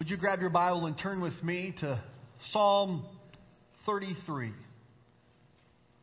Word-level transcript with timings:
Would 0.00 0.10
you 0.10 0.16
grab 0.16 0.40
your 0.40 0.50
Bible 0.50 0.86
and 0.86 0.98
turn 0.98 1.20
with 1.20 1.40
me 1.44 1.72
to 1.78 2.02
Psalm 2.50 3.06
33? 3.86 4.52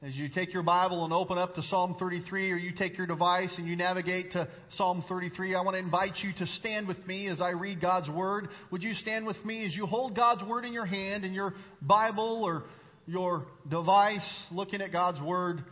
As 0.02 0.16
you 0.16 0.30
take 0.30 0.54
your 0.54 0.64
Bible 0.64 1.04
and 1.04 1.12
open 1.12 1.38
up 1.38 1.56
to 1.56 1.62
Psalm 1.64 1.98
33, 2.00 2.54
or 2.54 2.56
you 2.56 2.72
take 2.74 2.98
your 2.98 3.06
device 3.06 3.52
and 3.58 3.68
you 3.68 3.76
navigate 3.76 4.32
to 4.32 4.48
Psalm 4.78 5.04
33, 5.10 5.56
I 5.56 5.62
want 5.62 5.76
to 5.76 5.80
invite 5.80 6.14
you 6.24 6.32
to 6.38 6.48
stand 6.60 6.88
with 6.88 7.06
me 7.06 7.28
as 7.28 7.42
I 7.42 7.50
read 7.50 7.82
God's 7.82 8.10
Word. 8.10 8.48
Would 8.72 8.82
you 8.82 8.94
stand 8.94 9.26
with 9.26 9.44
me 9.44 9.66
as 9.66 9.76
you 9.76 9.86
hold 9.86 10.16
God's 10.16 10.44
Word 10.46 10.64
in 10.64 10.72
your 10.72 10.86
hand 10.86 11.26
and 11.26 11.36
your 11.36 11.54
Bible 11.82 12.44
or 12.46 12.64
your 13.06 13.46
device 13.70 14.26
looking 14.52 14.80
at 14.80 14.94
God's 14.94 15.22
Word? 15.22 15.66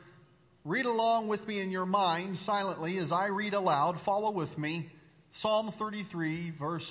Read 0.65 0.85
along 0.85 1.29
with 1.29 1.47
me 1.47 1.61
in 1.61 1.71
your 1.71 1.85
mind 1.85 2.37
silently 2.45 2.97
as 2.97 3.13
I 3.13 3.27
read 3.27 3.53
aloud. 3.53 3.95
Follow 4.05 4.31
with 4.31 4.55
me. 4.57 4.91
Psalm 5.41 5.73
33, 5.79 6.51
verse 6.59 6.85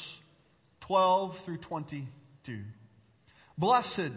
12 0.88 1.32
through 1.44 1.58
22. 1.58 2.58
Blessed 3.56 4.12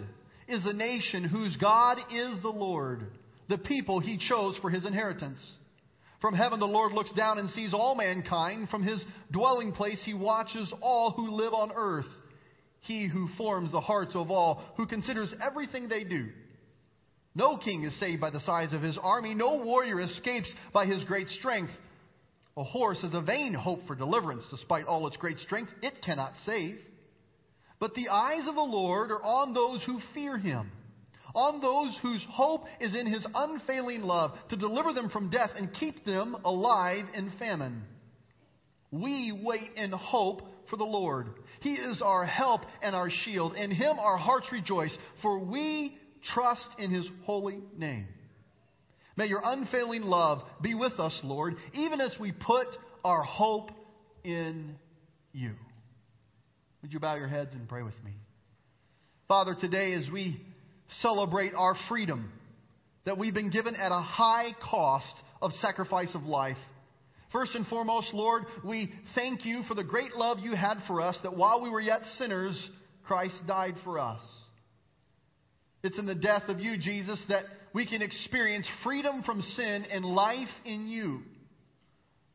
is 0.48 0.64
the 0.64 0.74
nation 0.74 1.24
whose 1.24 1.56
God 1.58 1.98
is 2.12 2.42
the 2.42 2.50
Lord, 2.50 3.06
the 3.50 3.58
people 3.58 4.00
he 4.00 4.18
chose 4.18 4.58
for 4.62 4.70
his 4.70 4.86
inheritance. 4.86 5.40
From 6.22 6.34
heaven 6.34 6.60
the 6.60 6.66
Lord 6.66 6.94
looks 6.94 7.12
down 7.14 7.40
and 7.40 7.50
sees 7.52 7.74
all 7.74 7.96
mankind. 7.96 8.70
From 8.70 8.84
his 8.84 9.04
dwelling 9.32 9.74
place 9.74 10.02
he 10.06 10.14
watches 10.14 10.72
all 10.82 11.12
who 11.12 11.32
live 11.32 11.54
on 11.54 11.72
earth. 11.76 12.06
He 12.82 13.08
who 13.08 13.28
forms 13.38 13.72
the 13.72 13.82
hearts 13.82 14.16
of 14.16 14.32
all, 14.32 14.64
who 14.78 14.88
considers 14.88 15.34
everything 15.46 15.88
they 15.88 16.04
do. 16.04 16.30
No 17.36 17.58
king 17.58 17.84
is 17.84 18.00
saved 18.00 18.22
by 18.22 18.30
the 18.30 18.40
size 18.42 18.74
of 18.74 18.82
his 18.82 18.98
army. 19.02 19.34
No 19.34 19.58
warrior 19.64 20.00
escapes 20.00 20.52
by 20.74 20.86
his 20.86 21.04
great 21.04 21.28
strength. 21.30 21.72
A 22.58 22.64
horse 22.64 23.02
is 23.04 23.14
a 23.14 23.22
vain 23.22 23.54
hope 23.54 23.88
for 23.88 23.96
deliverance. 23.96 24.44
Despite 24.50 24.86
all 24.86 25.08
its 25.08 25.18
great 25.18 25.40
strength, 25.40 25.72
it 25.82 26.02
cannot 26.04 26.34
save. 26.46 26.80
But 27.80 27.96
the 27.96 28.10
eyes 28.10 28.48
of 28.48 28.56
the 28.56 28.62
Lord 28.62 29.12
are 29.12 29.24
on 29.24 29.54
those 29.54 29.84
who 29.86 30.00
fear 30.14 30.38
him, 30.38 30.72
on 31.34 31.62
those 31.62 31.98
whose 32.02 32.26
hope 32.30 32.66
is 32.80 32.94
in 32.94 33.08
his 33.08 33.26
unfailing 33.34 34.04
love, 34.04 34.34
to 34.50 34.58
deliver 34.58 34.94
them 34.94 35.10
from 35.10 35.30
death 35.30 35.52
and 35.56 35.74
keep 35.74 36.06
them 36.06 36.36
alive 36.46 37.06
in 37.14 37.32
famine. 37.40 37.84
We 38.92 39.32
wait 39.44 39.72
in 39.78 39.92
hope 39.92 40.42
for 40.70 40.76
the 40.76 40.84
Lord. 40.84 41.28
He 41.62 41.74
is 41.74 42.02
our 42.02 42.26
help 42.26 42.62
and 42.84 42.96
our 42.96 43.10
shield. 43.10 43.56
In 43.56 43.72
him 43.72 43.98
our 43.98 44.18
hearts 44.18 44.52
rejoice, 44.52 44.96
for 45.22 45.40
we 45.40 45.98
trust 46.34 46.68
in 46.78 46.92
his 46.92 47.10
holy 47.26 47.62
name. 47.78 48.08
May 49.18 49.28
your 49.28 49.42
unfailing 49.44 50.04
love 50.04 50.42
be 50.62 50.74
with 50.74 51.00
us, 51.00 51.18
Lord, 51.24 51.56
even 51.74 52.00
as 52.02 52.16
we 52.20 52.32
put 52.32 52.68
our 53.04 53.24
hope 53.24 53.72
in 54.24 54.76
you. 55.34 55.52
Would 56.82 56.94
you 56.94 57.00
bow 57.00 57.16
your 57.16 57.28
heads 57.28 57.54
and 57.54 57.68
pray 57.68 57.84
with 57.84 58.02
me? 58.04 58.12
Father, 59.28 59.56
today 59.60 59.94
as 59.94 60.10
we 60.12 60.42
celebrate 61.02 61.54
our 61.56 61.76
freedom 61.88 62.32
that 63.06 63.18
we've 63.18 63.34
been 63.34 63.50
given 63.50 63.76
at 63.76 63.92
a 63.92 64.02
high 64.02 64.56
cost 64.70 65.14
of 65.42 65.52
sacrifice 65.54 66.14
of 66.14 66.24
life, 66.24 66.58
First 67.32 67.56
and 67.56 67.66
foremost, 67.68 68.14
Lord, 68.14 68.44
we 68.64 68.92
thank 69.16 69.46
you 69.46 69.64
for 69.68 69.74
the 69.74 69.86
great 69.86 70.16
love 70.16 70.40
you 70.40 70.54
had 70.54 70.80
for 70.86 71.00
us, 71.00 71.18
that 71.24 71.38
while 71.38 71.62
we 71.62 71.70
were 71.70 71.80
yet 71.80 72.02
sinners, 72.18 72.70
Christ 73.06 73.36
died 73.48 73.76
for 73.86 74.00
us. 74.00 74.22
It's 75.82 75.98
in 75.98 76.06
the 76.06 76.16
death 76.16 76.44
of 76.50 76.60
you, 76.60 76.78
Jesus, 76.78 77.24
that 77.30 77.46
we 77.74 77.86
can 77.86 78.02
experience 78.02 78.68
freedom 78.84 79.24
from 79.24 79.42
sin 79.42 79.86
and 79.92 80.06
life 80.06 80.50
in 80.66 80.88
you. 80.88 81.22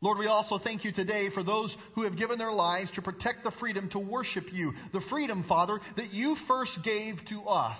Lord, 0.00 0.18
we 0.18 0.26
also 0.26 0.58
thank 0.62 0.84
you 0.84 0.92
today 0.92 1.30
for 1.32 1.42
those 1.42 1.74
who 1.94 2.02
have 2.02 2.18
given 2.18 2.38
their 2.38 2.52
lives 2.52 2.90
to 2.94 3.02
protect 3.02 3.44
the 3.44 3.52
freedom 3.58 3.88
to 3.90 3.98
worship 3.98 4.44
you. 4.52 4.72
The 4.92 5.00
freedom, 5.10 5.44
Father, 5.48 5.80
that 5.96 6.12
you 6.12 6.36
first 6.46 6.78
gave 6.84 7.16
to 7.30 7.42
us. 7.48 7.78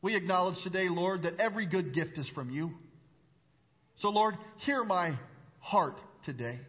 We 0.00 0.16
acknowledge 0.16 0.62
today, 0.62 0.88
Lord, 0.88 1.22
that 1.22 1.40
every 1.40 1.66
good 1.66 1.92
gift 1.92 2.18
is 2.18 2.28
from 2.34 2.50
you. 2.50 2.72
So, 4.00 4.10
Lord, 4.10 4.36
hear 4.58 4.84
my 4.84 5.18
heart 5.60 5.96
today. 6.24 6.60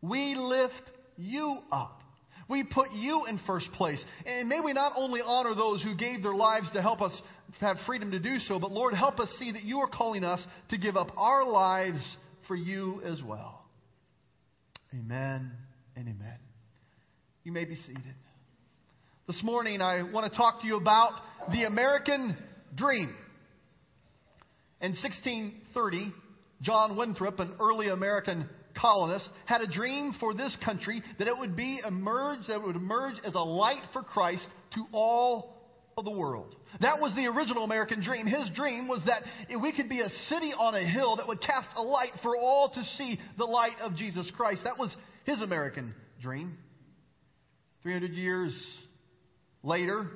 We 0.00 0.34
lift 0.34 0.90
you 1.16 1.58
up. 1.70 2.01
We 2.52 2.64
put 2.64 2.92
you 2.92 3.24
in 3.24 3.40
first 3.46 3.72
place. 3.72 4.04
And 4.26 4.46
may 4.46 4.60
we 4.60 4.74
not 4.74 4.92
only 4.94 5.22
honor 5.24 5.54
those 5.54 5.82
who 5.82 5.96
gave 5.96 6.22
their 6.22 6.34
lives 6.34 6.66
to 6.74 6.82
help 6.82 7.00
us 7.00 7.18
have 7.60 7.78
freedom 7.86 8.10
to 8.10 8.18
do 8.18 8.38
so, 8.40 8.58
but 8.58 8.70
Lord, 8.70 8.92
help 8.92 9.20
us 9.20 9.30
see 9.38 9.52
that 9.52 9.62
you 9.62 9.78
are 9.78 9.88
calling 9.88 10.22
us 10.22 10.44
to 10.68 10.76
give 10.76 10.94
up 10.94 11.12
our 11.16 11.48
lives 11.48 12.02
for 12.46 12.54
you 12.54 13.00
as 13.06 13.22
well. 13.22 13.64
Amen 14.92 15.50
and 15.96 16.06
amen. 16.06 16.36
You 17.42 17.52
may 17.52 17.64
be 17.64 17.76
seated. 17.76 18.02
This 19.26 19.40
morning, 19.42 19.80
I 19.80 20.02
want 20.02 20.30
to 20.30 20.36
talk 20.36 20.60
to 20.60 20.66
you 20.66 20.76
about 20.76 21.12
the 21.52 21.64
American 21.64 22.36
dream. 22.74 23.16
In 24.82 24.90
1630, 24.90 26.12
John 26.60 26.98
Winthrop, 26.98 27.38
an 27.38 27.54
early 27.58 27.88
American 27.88 28.46
colonists 28.74 29.28
had 29.46 29.60
a 29.60 29.66
dream 29.66 30.14
for 30.18 30.34
this 30.34 30.56
country 30.64 31.02
that 31.18 31.28
it 31.28 31.38
would 31.38 31.56
be 31.56 31.80
emerge 31.86 32.46
that 32.46 32.56
it 32.56 32.62
would 32.62 32.76
emerge 32.76 33.16
as 33.24 33.34
a 33.34 33.40
light 33.40 33.82
for 33.92 34.02
Christ 34.02 34.46
to 34.74 34.84
all 34.92 35.56
of 35.96 36.04
the 36.04 36.10
world. 36.10 36.54
That 36.80 37.00
was 37.00 37.14
the 37.14 37.26
original 37.26 37.64
American 37.64 38.02
dream. 38.02 38.26
His 38.26 38.48
dream 38.54 38.88
was 38.88 39.02
that 39.06 39.22
we 39.60 39.72
could 39.72 39.88
be 39.88 40.00
a 40.00 40.08
city 40.28 40.52
on 40.56 40.74
a 40.74 40.86
hill 40.86 41.16
that 41.16 41.28
would 41.28 41.40
cast 41.40 41.68
a 41.76 41.82
light 41.82 42.12
for 42.22 42.36
all 42.36 42.70
to 42.70 42.82
see 42.96 43.18
the 43.36 43.44
light 43.44 43.76
of 43.82 43.94
Jesus 43.94 44.30
Christ. 44.36 44.62
That 44.64 44.78
was 44.78 44.94
his 45.24 45.40
American 45.40 45.94
dream. 46.20 46.56
300 47.82 48.12
years 48.12 48.58
later, 49.62 50.08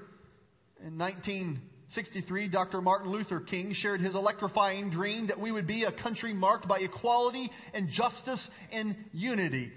in 0.84 0.96
19 0.96 1.60
63, 1.94 2.48
Dr. 2.48 2.80
Martin 2.80 3.10
Luther 3.10 3.41
King 3.41 3.72
shared 3.74 4.00
his 4.00 4.14
electrifying 4.14 4.91
dream 4.91 5.28
that 5.28 5.41
we 5.41 5.52
would 5.52 5.66
be 5.66 5.84
a 5.84 5.92
country 6.02 6.32
marked 6.32 6.66
by 6.66 6.80
equality 6.80 7.50
and 7.72 7.88
justice 7.91 8.47
and 8.72 8.97
unity. 9.12 9.70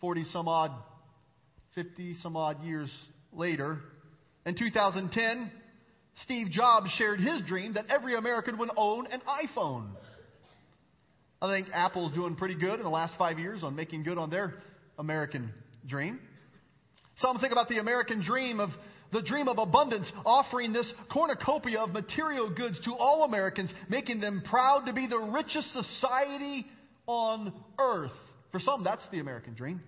40 0.00 0.24
some 0.32 0.48
odd, 0.48 0.72
50 1.74 2.16
some 2.22 2.36
odd 2.36 2.62
years 2.64 2.90
later, 3.32 3.80
in 4.46 4.56
2010, 4.56 5.50
Steve 6.24 6.48
Jobs 6.50 6.90
shared 6.92 7.20
his 7.20 7.42
dream 7.46 7.74
that 7.74 7.86
every 7.88 8.16
American 8.16 8.58
would 8.58 8.70
own 8.76 9.06
an 9.06 9.20
iPhone. 9.20 9.90
I 11.42 11.54
think 11.54 11.68
Apple's 11.72 12.12
doing 12.12 12.36
pretty 12.36 12.54
good 12.54 12.74
in 12.74 12.82
the 12.82 12.90
last 12.90 13.14
five 13.18 13.38
years 13.38 13.62
on 13.62 13.74
making 13.74 14.02
good 14.02 14.18
on 14.18 14.30
their 14.30 14.54
American 14.98 15.52
dream. 15.86 16.20
Some 17.18 17.38
think 17.38 17.52
about 17.52 17.68
the 17.68 17.78
American 17.78 18.22
dream 18.22 18.60
of 18.60 18.70
the 19.12 19.22
dream 19.22 19.48
of 19.48 19.58
abundance, 19.58 20.10
offering 20.24 20.72
this 20.72 20.90
cornucopia 21.12 21.80
of 21.80 21.90
material 21.90 22.52
goods 22.52 22.80
to 22.84 22.94
all 22.94 23.24
Americans, 23.24 23.72
making 23.88 24.20
them 24.20 24.42
proud 24.48 24.84
to 24.86 24.92
be 24.92 25.06
the 25.06 25.18
richest 25.18 25.72
society 25.72 26.66
on 27.06 27.52
earth. 27.78 28.12
For 28.52 28.60
some, 28.60 28.84
that's 28.84 29.02
the 29.10 29.20
American 29.20 29.54
dream. 29.54 29.80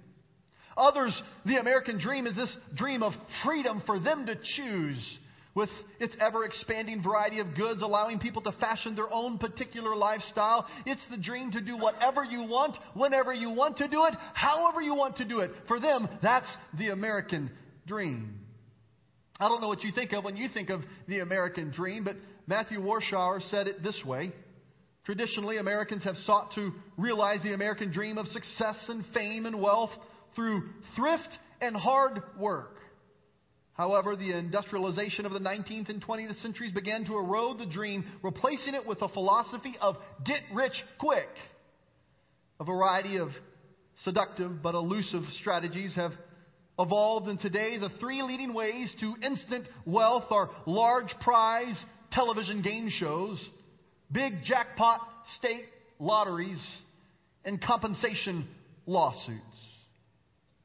Others, 0.77 1.21
the 1.45 1.59
American 1.59 2.01
dream 2.01 2.27
is 2.27 2.35
this 2.35 2.55
dream 2.75 3.03
of 3.03 3.13
freedom 3.45 3.83
for 3.85 3.99
them 4.01 4.27
to 4.27 4.37
choose 4.57 5.19
with 5.55 5.69
its 6.01 6.17
ever 6.19 6.45
expanding 6.45 7.03
variety 7.03 7.39
of 7.39 7.55
goods, 7.55 7.83
allowing 7.83 8.19
people 8.19 8.41
to 8.43 8.53
fashion 8.53 8.95
their 8.95 9.13
own 9.13 9.37
particular 9.39 9.95
lifestyle. 9.95 10.67
It's 10.87 11.05
the 11.11 11.19
dream 11.19 11.51
to 11.53 11.61
do 11.61 11.77
whatever 11.77 12.25
you 12.25 12.49
want, 12.49 12.77
whenever 12.95 13.35
you 13.35 13.51
want 13.51 13.77
to 13.79 13.89
do 13.89 14.05
it, 14.07 14.15
however 14.33 14.81
you 14.81 14.95
want 14.95 15.17
to 15.19 15.27
do 15.27 15.41
it. 15.41 15.51
For 15.69 15.79
them, 15.79 16.09
that's 16.23 16.47
the 16.79 16.89
American 16.89 17.51
dream. 17.87 18.39
I 19.43 19.49
don't 19.49 19.61
know 19.61 19.67
what 19.67 19.83
you 19.83 19.91
think 19.91 20.13
of 20.13 20.23
when 20.23 20.37
you 20.37 20.49
think 20.49 20.71
of 20.71 20.83
the 21.09 21.19
American 21.19 21.73
dream, 21.73 22.05
but 22.05 22.15
Matthew 22.47 22.81
Warshauer 22.81 23.43
said 23.51 23.67
it 23.67 23.83
this 23.83 24.01
way. 24.07 24.33
Traditionally, 25.05 25.59
Americans 25.59 26.05
have 26.05 26.15
sought 26.19 26.53
to 26.55 26.71
realize 26.97 27.41
the 27.43 27.53
American 27.53 27.91
dream 27.91 28.19
of 28.19 28.29
success 28.29 28.77
and 28.89 29.05
fame 29.13 29.47
and 29.47 29.61
wealth 29.61 29.91
through 30.37 30.69
thrift 30.95 31.29
and 31.61 31.77
hard 31.77 32.23
work. 32.39 32.77
However, 33.73 34.15
the 34.15 34.31
industrialization 34.31 35.27
of 35.27 35.33
the 35.33 35.41
19th 35.41 35.89
and 35.89 36.01
20th 36.01 36.41
centuries 36.41 36.73
began 36.73 37.05
to 37.07 37.17
erode 37.17 37.59
the 37.59 37.67
dream, 37.67 38.05
replacing 38.23 38.75
it 38.75 38.87
with 38.87 39.03
a 39.03 39.09
philosophy 39.09 39.75
of 39.81 39.97
get 40.25 40.43
rich 40.55 40.85
quick. 41.01 41.29
A 42.61 42.65
variety 42.65 43.17
of 43.17 43.31
seductive 44.05 44.63
but 44.63 44.77
elusive 44.77 45.25
strategies 45.41 45.97
have 45.97 46.13
evolved, 46.83 47.29
and 47.29 47.41
today 47.41 47.79
the 47.79 47.91
three 48.01 48.23
leading 48.23 48.53
ways 48.55 48.93
to 49.01 49.15
instant 49.23 49.67
wealth 49.87 50.25
are 50.31 50.51
large 50.67 51.15
prize 51.21 51.77
television 52.13 52.63
game 52.63 52.91
shows, 52.91 53.43
big 54.11 54.45
jackpot 54.45 55.01
state 55.39 55.65
lotteries, 55.99 56.61
and 57.45 57.61
compensation 57.61 58.47
lawsuits. 58.87 59.41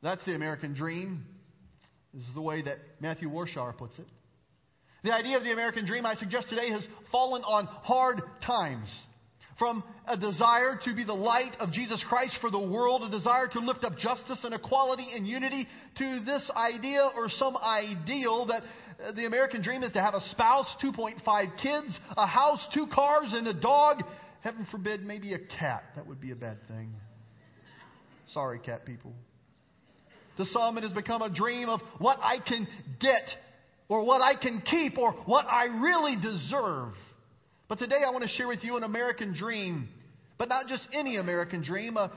That's 0.01 0.23
the 0.25 0.35
American 0.35 0.73
dream. 0.73 1.25
This 2.13 2.23
is 2.23 2.33
the 2.33 2.41
way 2.41 2.61
that 2.61 2.77
Matthew 2.99 3.29
Warshauer 3.29 3.77
puts 3.77 3.97
it. 3.99 4.07
The 5.03 5.13
idea 5.13 5.37
of 5.37 5.43
the 5.43 5.53
American 5.53 5.85
dream, 5.85 6.05
I 6.05 6.15
suggest 6.15 6.49
today, 6.49 6.71
has 6.71 6.85
fallen 7.11 7.43
on 7.43 7.65
hard 7.65 8.21
times. 8.45 8.89
From 9.57 9.83
a 10.07 10.15
desire 10.15 10.80
to 10.86 10.95
be 10.95 11.04
the 11.04 11.13
light 11.13 11.56
of 11.59 11.71
Jesus 11.71 12.04
Christ 12.07 12.36
for 12.42 12.51
the 12.51 12.59
world, 12.59 13.04
a 13.04 13.09
desire 13.09 13.48
to 13.48 13.59
lift 13.59 13.83
up 13.83 13.98
justice 13.98 14.39
and 14.44 14.54
equality 14.54 15.07
and 15.15 15.27
unity, 15.27 15.68
to 15.98 16.19
this 16.25 16.50
idea 16.56 17.09
or 17.15 17.30
some 17.30 17.57
ideal 17.57 18.45
that 18.48 18.63
uh, 18.63 19.12
the 19.13 19.25
American 19.25 19.63
dream 19.63 19.83
is 19.83 19.92
to 19.94 20.01
have 20.01 20.13
a 20.13 20.21
spouse, 20.31 20.68
2.5 20.83 21.57
kids, 21.62 22.00
a 22.15 22.27
house, 22.27 22.65
two 22.74 22.88
cars, 22.94 23.30
and 23.31 23.48
a 23.48 23.54
dog. 23.54 24.04
Heaven 24.42 24.68
forbid, 24.69 25.04
maybe 25.04 25.33
a 25.33 25.39
cat. 25.39 25.83
That 25.95 26.07
would 26.07 26.21
be 26.21 26.31
a 26.31 26.36
bad 26.36 26.57
thing. 26.68 26.94
Sorry, 28.33 28.59
cat 28.59 28.86
people. 28.86 29.13
To 30.38 30.45
some, 30.45 30.77
it 30.77 30.83
has 30.83 30.94
become 30.94 31.24
a 31.24 31.33
dream 31.33 31.68
of 31.68 31.81
what 31.98 32.19
I 32.21 32.38
can 32.39 32.68
get, 33.00 33.24
or 33.89 34.06
what 34.06 34.21
I 34.21 34.39
can 34.39 34.62
keep, 34.62 35.00
or 35.00 35.13
what 35.25 35.48
I 35.48 35.65
really 35.65 36.15
deserve. 36.15 36.94
But 37.67 37.79
today 37.79 37.97
I 38.05 38.11
want 38.11 38.23
to 38.23 38.29
share 38.29 38.47
with 38.47 38.63
you 38.63 38.77
an 38.77 38.83
American 38.83 39.33
dream, 39.37 39.89
but 40.37 40.47
not 40.47 40.67
just 40.67 40.83
any 40.93 41.17
American 41.17 41.63
dream, 41.63 41.97
uh, 41.97 42.07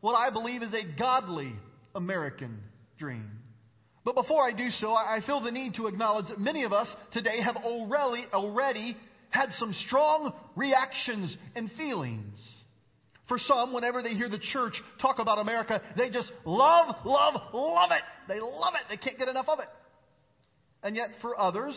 what 0.00 0.14
I 0.14 0.30
believe 0.30 0.62
is 0.62 0.72
a 0.72 0.82
godly 0.98 1.52
American 1.94 2.60
dream. 2.98 3.30
But 4.04 4.14
before 4.14 4.46
I 4.46 4.52
do 4.52 4.70
so, 4.70 4.94
I 4.94 5.20
feel 5.26 5.42
the 5.42 5.50
need 5.50 5.74
to 5.74 5.86
acknowledge 5.86 6.28
that 6.28 6.38
many 6.38 6.64
of 6.64 6.72
us 6.72 6.88
today 7.12 7.40
have 7.42 7.56
already, 7.56 8.24
already 8.32 8.96
had 9.30 9.50
some 9.58 9.74
strong 9.86 10.32
reactions 10.56 11.36
and 11.54 11.70
feelings. 11.72 12.36
For 13.28 13.38
some, 13.38 13.72
whenever 13.72 14.02
they 14.02 14.10
hear 14.10 14.28
the 14.28 14.38
church 14.38 14.74
talk 15.00 15.18
about 15.18 15.38
America, 15.38 15.80
they 15.96 16.10
just 16.10 16.30
love, 16.44 16.94
love, 17.04 17.34
love 17.54 17.90
it. 17.92 18.02
They 18.28 18.40
love 18.40 18.74
it. 18.74 18.82
They 18.90 18.98
can't 18.98 19.18
get 19.18 19.28
enough 19.28 19.48
of 19.48 19.58
it. 19.60 19.68
And 20.82 20.94
yet 20.94 21.08
for 21.22 21.38
others, 21.38 21.74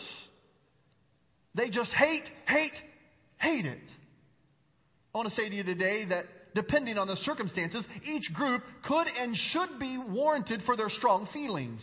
they 1.54 1.70
just 1.70 1.90
hate, 1.92 2.24
hate, 2.46 2.72
hate 3.38 3.64
it. 3.64 3.78
I 5.14 5.18
want 5.18 5.28
to 5.28 5.34
say 5.34 5.48
to 5.48 5.54
you 5.54 5.64
today 5.64 6.04
that 6.06 6.24
depending 6.54 6.98
on 6.98 7.06
the 7.06 7.16
circumstances, 7.16 7.84
each 8.04 8.32
group 8.34 8.62
could 8.86 9.06
and 9.06 9.36
should 9.36 9.78
be 9.78 9.98
warranted 9.98 10.62
for 10.66 10.76
their 10.76 10.88
strong 10.88 11.28
feelings. 11.32 11.80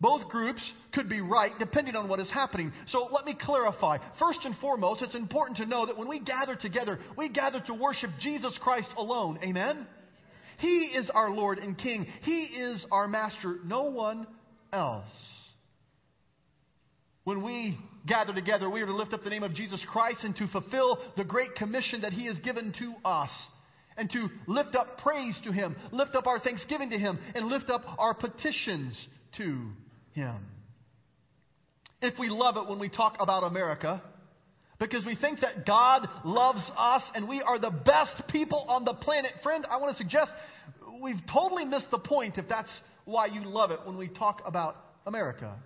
Both 0.00 0.28
groups 0.28 0.62
could 0.94 1.08
be 1.08 1.20
right 1.20 1.52
depending 1.58 1.94
on 1.94 2.08
what 2.08 2.20
is 2.20 2.30
happening. 2.30 2.72
So 2.88 3.08
let 3.12 3.26
me 3.26 3.36
clarify. 3.38 3.98
First 4.18 4.40
and 4.44 4.56
foremost, 4.56 5.02
it's 5.02 5.14
important 5.14 5.58
to 5.58 5.66
know 5.66 5.84
that 5.86 5.98
when 5.98 6.08
we 6.08 6.20
gather 6.20 6.56
together, 6.56 6.98
we 7.18 7.28
gather 7.28 7.60
to 7.66 7.74
worship 7.74 8.10
Jesus 8.18 8.58
Christ 8.62 8.88
alone. 8.96 9.38
Amen? 9.42 9.86
He 10.58 10.90
is 10.94 11.10
our 11.14 11.30
Lord 11.30 11.58
and 11.58 11.76
King. 11.76 12.06
He 12.22 12.44
is 12.44 12.84
our 12.90 13.08
Master. 13.08 13.58
No 13.64 13.84
one 13.84 14.26
else. 14.72 15.08
When 17.24 17.42
we 17.42 17.78
gather 18.06 18.34
together, 18.34 18.68
we 18.70 18.82
are 18.82 18.86
to 18.86 18.94
lift 18.94 19.12
up 19.12 19.24
the 19.24 19.30
name 19.30 19.42
of 19.42 19.54
Jesus 19.54 19.84
Christ 19.90 20.24
and 20.24 20.36
to 20.36 20.48
fulfill 20.48 20.98
the 21.16 21.24
great 21.24 21.54
commission 21.54 22.02
that 22.02 22.12
He 22.12 22.26
has 22.26 22.38
given 22.40 22.74
to 22.78 22.94
us. 23.04 23.30
And 23.96 24.10
to 24.12 24.28
lift 24.46 24.74
up 24.74 24.98
praise 24.98 25.34
to 25.44 25.52
Him, 25.52 25.76
lift 25.92 26.14
up 26.14 26.26
our 26.26 26.38
thanksgiving 26.40 26.90
to 26.90 26.98
Him, 26.98 27.18
and 27.34 27.48
lift 27.48 27.68
up 27.68 27.82
our 27.98 28.14
petitions 28.14 28.96
to 29.36 29.66
Him. 30.12 30.36
If 32.00 32.18
we 32.18 32.28
love 32.28 32.56
it 32.56 32.68
when 32.68 32.78
we 32.78 32.88
talk 32.88 33.16
about 33.20 33.42
America, 33.42 34.02
because 34.78 35.04
we 35.04 35.14
think 35.14 35.40
that 35.40 35.66
God 35.66 36.08
loves 36.24 36.62
us 36.76 37.02
and 37.14 37.28
we 37.28 37.42
are 37.42 37.58
the 37.58 37.70
best 37.70 38.22
people 38.28 38.64
on 38.68 38.86
the 38.86 38.94
planet, 38.94 39.32
friend, 39.42 39.66
I 39.70 39.76
want 39.76 39.94
to 39.94 40.02
suggest 40.02 40.30
we've 41.02 41.20
totally 41.30 41.66
missed 41.66 41.90
the 41.90 41.98
point 41.98 42.38
if 42.38 42.48
that's 42.48 42.70
why 43.04 43.26
you 43.26 43.44
love 43.44 43.70
it 43.70 43.80
when 43.84 43.98
we 43.98 44.08
talk 44.08 44.40
about 44.46 44.76
America. 45.06 45.58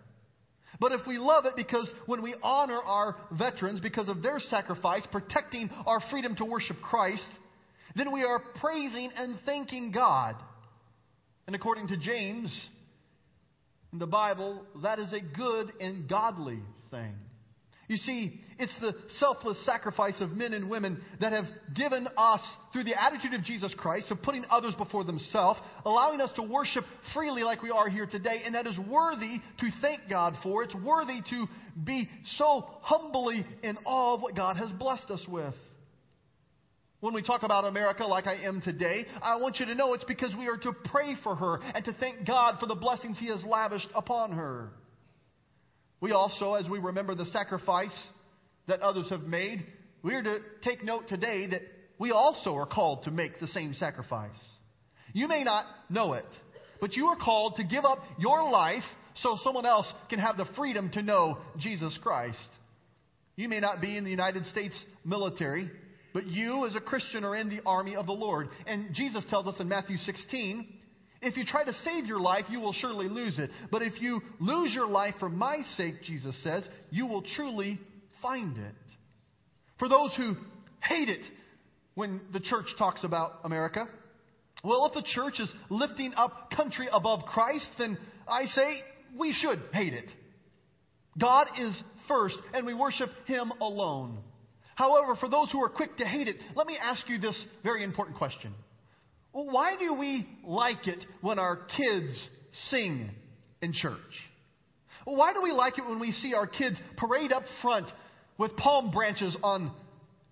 But 0.80 0.92
if 0.92 1.06
we 1.06 1.18
love 1.18 1.44
it 1.46 1.54
because 1.56 1.90
when 2.06 2.22
we 2.22 2.34
honor 2.42 2.80
our 2.80 3.16
veterans 3.32 3.80
because 3.80 4.08
of 4.08 4.22
their 4.22 4.40
sacrifice, 4.40 5.02
protecting 5.10 5.70
our 5.86 6.00
freedom 6.10 6.34
to 6.36 6.44
worship 6.44 6.76
Christ, 6.82 7.26
then 7.96 8.12
we 8.12 8.24
are 8.24 8.40
praising 8.60 9.10
and 9.16 9.38
thanking 9.46 9.92
God. 9.92 10.36
And 11.46 11.54
according 11.54 11.88
to 11.88 11.96
James 11.96 12.52
in 13.92 13.98
the 13.98 14.06
Bible, 14.06 14.64
that 14.82 14.98
is 14.98 15.12
a 15.12 15.20
good 15.20 15.72
and 15.80 16.08
godly 16.08 16.60
thing. 16.90 17.14
You 17.86 17.98
see, 17.98 18.40
it's 18.58 18.74
the 18.80 18.94
selfless 19.18 19.62
sacrifice 19.66 20.20
of 20.20 20.30
men 20.30 20.54
and 20.54 20.70
women 20.70 21.02
that 21.20 21.32
have 21.32 21.44
given 21.74 22.08
us, 22.16 22.40
through 22.72 22.84
the 22.84 23.00
attitude 23.00 23.34
of 23.34 23.44
Jesus 23.44 23.74
Christ, 23.76 24.10
of 24.10 24.22
putting 24.22 24.44
others 24.50 24.74
before 24.76 25.04
themselves, 25.04 25.60
allowing 25.84 26.20
us 26.20 26.32
to 26.36 26.42
worship 26.42 26.84
freely 27.12 27.42
like 27.42 27.62
we 27.62 27.70
are 27.70 27.88
here 27.88 28.06
today, 28.06 28.42
and 28.44 28.54
that 28.54 28.66
is 28.66 28.78
worthy 28.88 29.38
to 29.60 29.70
thank 29.82 30.00
God 30.08 30.34
for. 30.42 30.62
It's 30.62 30.74
worthy 30.74 31.20
to 31.30 31.46
be 31.84 32.08
so 32.36 32.64
humbly 32.80 33.44
in 33.62 33.76
awe 33.84 34.14
of 34.14 34.22
what 34.22 34.34
God 34.34 34.56
has 34.56 34.70
blessed 34.70 35.10
us 35.10 35.24
with. 35.28 35.54
When 37.00 37.12
we 37.12 37.22
talk 37.22 37.42
about 37.42 37.66
America 37.66 38.06
like 38.06 38.26
I 38.26 38.44
am 38.44 38.62
today, 38.62 39.04
I 39.22 39.36
want 39.36 39.60
you 39.60 39.66
to 39.66 39.74
know 39.74 39.92
it's 39.92 40.04
because 40.04 40.34
we 40.38 40.48
are 40.48 40.56
to 40.56 40.72
pray 40.72 41.16
for 41.22 41.36
her 41.36 41.60
and 41.74 41.84
to 41.84 41.92
thank 41.92 42.26
God 42.26 42.58
for 42.58 42.66
the 42.66 42.74
blessings 42.74 43.18
He 43.18 43.28
has 43.28 43.44
lavished 43.44 43.90
upon 43.94 44.32
her. 44.32 44.70
We 46.04 46.12
also, 46.12 46.52
as 46.52 46.68
we 46.68 46.80
remember 46.80 47.14
the 47.14 47.24
sacrifice 47.24 47.96
that 48.68 48.82
others 48.82 49.08
have 49.08 49.22
made, 49.22 49.64
we 50.02 50.12
are 50.12 50.22
to 50.22 50.40
take 50.62 50.84
note 50.84 51.08
today 51.08 51.46
that 51.46 51.62
we 51.98 52.10
also 52.10 52.54
are 52.56 52.66
called 52.66 53.04
to 53.04 53.10
make 53.10 53.40
the 53.40 53.46
same 53.46 53.72
sacrifice. 53.72 54.36
You 55.14 55.28
may 55.28 55.44
not 55.44 55.64
know 55.88 56.12
it, 56.12 56.26
but 56.78 56.92
you 56.92 57.06
are 57.06 57.16
called 57.16 57.56
to 57.56 57.64
give 57.64 57.86
up 57.86 58.00
your 58.18 58.50
life 58.50 58.82
so 59.14 59.38
someone 59.42 59.64
else 59.64 59.90
can 60.10 60.18
have 60.18 60.36
the 60.36 60.44
freedom 60.54 60.90
to 60.90 61.00
know 61.00 61.38
Jesus 61.56 61.98
Christ. 62.02 62.36
You 63.36 63.48
may 63.48 63.60
not 63.60 63.80
be 63.80 63.96
in 63.96 64.04
the 64.04 64.10
United 64.10 64.44
States 64.48 64.78
military, 65.06 65.70
but 66.12 66.26
you 66.26 66.66
as 66.66 66.76
a 66.76 66.82
Christian 66.82 67.24
are 67.24 67.34
in 67.34 67.48
the 67.48 67.62
army 67.64 67.96
of 67.96 68.04
the 68.04 68.12
Lord. 68.12 68.50
And 68.66 68.94
Jesus 68.94 69.24
tells 69.30 69.46
us 69.46 69.58
in 69.58 69.70
Matthew 69.70 69.96
16 69.96 70.68
if 71.24 71.36
you 71.36 71.44
try 71.44 71.64
to 71.64 71.72
save 71.84 72.06
your 72.06 72.20
life, 72.20 72.44
you 72.48 72.60
will 72.60 72.72
surely 72.72 73.08
lose 73.08 73.38
it. 73.38 73.50
But 73.70 73.82
if 73.82 74.00
you 74.00 74.20
lose 74.40 74.72
your 74.74 74.86
life 74.86 75.14
for 75.18 75.28
my 75.28 75.58
sake, 75.76 75.94
Jesus 76.04 76.40
says, 76.42 76.64
you 76.90 77.06
will 77.06 77.22
truly 77.22 77.80
find 78.22 78.56
it. 78.56 78.74
For 79.78 79.88
those 79.88 80.14
who 80.16 80.36
hate 80.80 81.08
it 81.08 81.24
when 81.94 82.20
the 82.32 82.40
church 82.40 82.66
talks 82.78 83.04
about 83.04 83.40
America, 83.44 83.88
well, 84.62 84.86
if 84.86 84.94
the 84.94 85.02
church 85.02 85.40
is 85.40 85.52
lifting 85.68 86.14
up 86.14 86.50
country 86.56 86.88
above 86.90 87.26
Christ, 87.26 87.66
then 87.78 87.98
I 88.26 88.46
say 88.46 88.80
we 89.18 89.32
should 89.32 89.60
hate 89.72 89.92
it. 89.92 90.10
God 91.18 91.48
is 91.58 91.80
first, 92.08 92.36
and 92.52 92.66
we 92.66 92.74
worship 92.74 93.10
Him 93.26 93.52
alone. 93.60 94.18
However, 94.74 95.14
for 95.14 95.28
those 95.28 95.52
who 95.52 95.62
are 95.62 95.68
quick 95.68 95.96
to 95.98 96.04
hate 96.04 96.28
it, 96.28 96.36
let 96.56 96.66
me 96.66 96.76
ask 96.80 97.08
you 97.08 97.18
this 97.18 97.40
very 97.62 97.84
important 97.84 98.16
question. 98.16 98.54
Why 99.34 99.74
do 99.76 99.94
we 99.94 100.28
like 100.44 100.86
it 100.86 101.04
when 101.20 101.40
our 101.40 101.56
kids 101.76 102.16
sing 102.70 103.10
in 103.60 103.72
church? 103.72 103.98
Why 105.04 105.32
do 105.32 105.42
we 105.42 105.50
like 105.50 105.76
it 105.76 105.84
when 105.84 105.98
we 105.98 106.12
see 106.12 106.34
our 106.34 106.46
kids 106.46 106.80
parade 106.96 107.32
up 107.32 107.42
front 107.60 107.90
with 108.38 108.56
palm 108.56 108.92
branches 108.92 109.36
on 109.42 109.72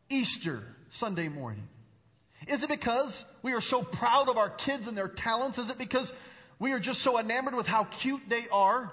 Easter 0.08 0.62
Sunday 1.00 1.28
morning? 1.28 1.64
Is 2.46 2.62
it 2.62 2.68
because 2.68 3.12
we 3.42 3.54
are 3.54 3.60
so 3.60 3.82
proud 3.98 4.28
of 4.28 4.36
our 4.36 4.50
kids 4.50 4.86
and 4.86 4.96
their 4.96 5.10
talents? 5.16 5.58
Is 5.58 5.68
it 5.68 5.78
because 5.78 6.08
we 6.60 6.70
are 6.70 6.80
just 6.80 7.02
so 7.02 7.18
enamored 7.18 7.56
with 7.56 7.66
how 7.66 7.88
cute 8.02 8.22
they 8.30 8.44
are? 8.52 8.92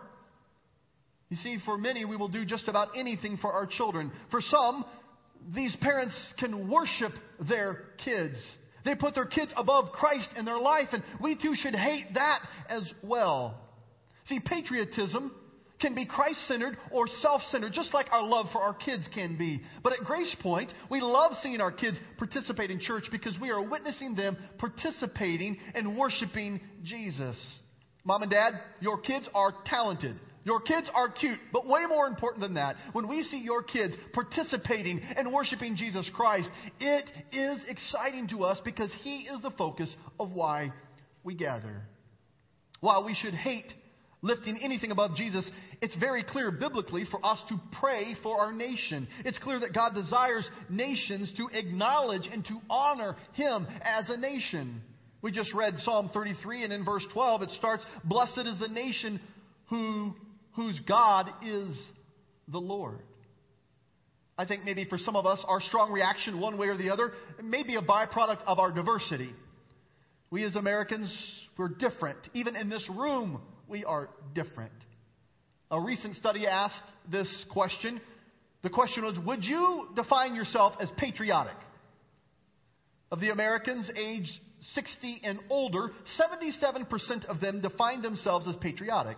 You 1.29 1.38
see, 1.38 1.60
for 1.63 1.77
many, 1.77 2.03
we 2.03 2.15
will 2.15 2.29
do 2.29 2.45
just 2.45 2.67
about 2.67 2.89
anything 2.98 3.38
for 3.38 3.53
our 3.53 3.67
children. 3.67 4.12
For 4.31 4.41
some, 4.41 4.86
these 5.53 5.75
parents 5.79 6.15
can 6.39 6.67
worship 6.67 7.12
their 7.48 7.83
kids. 8.03 8.38
They 8.86 8.95
put 8.95 9.15
their 9.15 9.25
kids 9.25 9.51
above 9.55 9.91
Christ 9.91 10.29
in 10.38 10.45
their 10.45 10.59
life, 10.59 10.89
and 10.91 11.03
we 11.21 11.36
too 11.36 11.53
should 11.55 11.75
hate 11.75 12.13
that 12.13 12.39
as 12.69 12.89
well. 13.03 13.59
See, 14.25 14.39
patriotism 14.39 15.33
can 15.79 15.95
be 15.95 16.05
Christ 16.05 16.48
centered 16.48 16.77
or 16.91 17.07
self 17.07 17.41
centered, 17.51 17.74
just 17.74 17.93
like 17.93 18.07
our 18.12 18.24
love 18.24 18.48
for 18.51 18.62
our 18.62 18.74
kids 18.74 19.07
can 19.13 19.38
be. 19.38 19.62
But 19.81 19.93
at 19.93 20.00
Grace 20.00 20.36
Point, 20.41 20.71
we 20.89 21.01
love 21.01 21.33
seeing 21.41 21.62
our 21.62 21.71
kids 21.71 21.98
participate 22.17 22.69
in 22.69 22.79
church 22.79 23.05
because 23.12 23.38
we 23.39 23.50
are 23.50 23.62
witnessing 23.62 24.15
them 24.15 24.38
participating 24.57 25.57
and 25.74 25.98
worshiping 25.98 26.62
Jesus. 26.83 27.38
Mom 28.03 28.24
and 28.24 28.31
dad, 28.31 28.53
your 28.79 29.00
kids 29.00 29.27
are 29.33 29.53
talented. 29.65 30.15
Your 30.43 30.62
kids 30.62 30.89
are 30.93 31.10
cute, 31.10 31.39
but 31.51 31.67
way 31.67 31.86
more 31.88 32.08
important 32.08 32.41
than 32.41 32.53
that, 32.53 32.75
when 32.93 33.08
we 33.08 33.24
see 33.24 33.39
your 33.39 33.62
kids 33.62 33.96
participating 34.13 35.00
and 35.00 35.34
worshiping 35.34 35.75
Jesus 35.75 36.10
Christ, 36.13 36.50
it 36.79 37.05
is 37.31 37.60
exciting 37.67 38.27
to 38.29 38.46
us 38.46 38.60
because 38.63 38.91
He 39.01 39.24
is 39.24 39.41
the 39.41 39.51
focus 39.51 39.93
of 40.19 40.31
why 40.31 40.72
we 41.24 41.36
gather. 41.36 41.84
While 42.79 43.03
we 43.03 43.13
should 43.13 43.34
hate 43.34 43.74
lifting 44.22 44.60
anything 44.62 44.91
above 44.91 45.15
Jesus, 45.15 45.50
it's 45.81 45.96
very 45.96 46.24
clear 46.24 46.51
biblically 46.51 47.05
for 47.10 47.25
us 47.25 47.39
to 47.50 47.60
pray 47.79 48.15
for 48.24 48.39
our 48.39 48.53
nation. 48.53 49.08
It's 49.25 49.38
clear 49.39 49.60
that 49.60 49.74
God 49.74 49.93
desires 49.93 50.50
nations 50.69 51.31
to 51.38 51.50
acknowledge 51.53 52.29
and 52.31 52.46
to 52.46 52.60
honor 52.69 53.15
Him 53.34 53.67
as 53.81 54.10
a 54.10 54.17
nation. 54.17 54.81
We 55.22 55.31
just 55.31 55.53
read 55.53 55.75
Psalm 55.79 56.10
33, 56.13 56.63
and 56.63 56.74
in 56.74 56.86
verse 56.86 57.05
12 57.13 57.43
it 57.43 57.51
starts 57.58 57.84
Blessed 58.05 58.46
is 58.46 58.60
the 58.60 58.69
nation 58.69 59.19
who 59.69 60.15
whose 60.59 60.77
God 60.85 61.29
is 61.41 61.73
the 62.49 62.59
Lord. 62.59 62.99
I 64.37 64.45
think 64.45 64.65
maybe 64.65 64.83
for 64.83 64.97
some 64.97 65.15
of 65.15 65.25
us, 65.25 65.39
our 65.47 65.61
strong 65.61 65.89
reaction, 65.93 66.41
one 66.41 66.57
way 66.57 66.67
or 66.67 66.75
the 66.75 66.89
other, 66.89 67.13
may 67.41 67.63
be 67.63 67.75
a 67.75 67.81
byproduct 67.81 68.43
of 68.45 68.59
our 68.59 68.69
diversity. 68.69 69.33
We 70.29 70.43
as 70.43 70.57
Americans, 70.57 71.15
we're 71.57 71.69
different. 71.69 72.17
Even 72.33 72.57
in 72.57 72.67
this 72.67 72.85
room, 72.89 73.41
we 73.69 73.85
are 73.85 74.09
different. 74.35 74.73
A 75.71 75.79
recent 75.79 76.17
study 76.17 76.45
asked 76.45 76.75
this 77.09 77.33
question. 77.49 78.01
The 78.61 78.69
question 78.69 79.05
was 79.05 79.17
Would 79.17 79.45
you 79.45 79.87
define 79.95 80.35
yourself 80.35 80.73
as 80.81 80.89
patriotic? 80.97 81.55
Of 83.13 83.21
the 83.21 83.29
Americans 83.29 83.89
aged 83.95 84.37
60 84.73 85.21
and 85.23 85.39
older, 85.49 85.91
77% 86.19 87.25
of 87.27 87.39
them 87.39 87.61
defined 87.61 88.03
themselves 88.03 88.45
as 88.45 88.57
patriotic. 88.57 89.15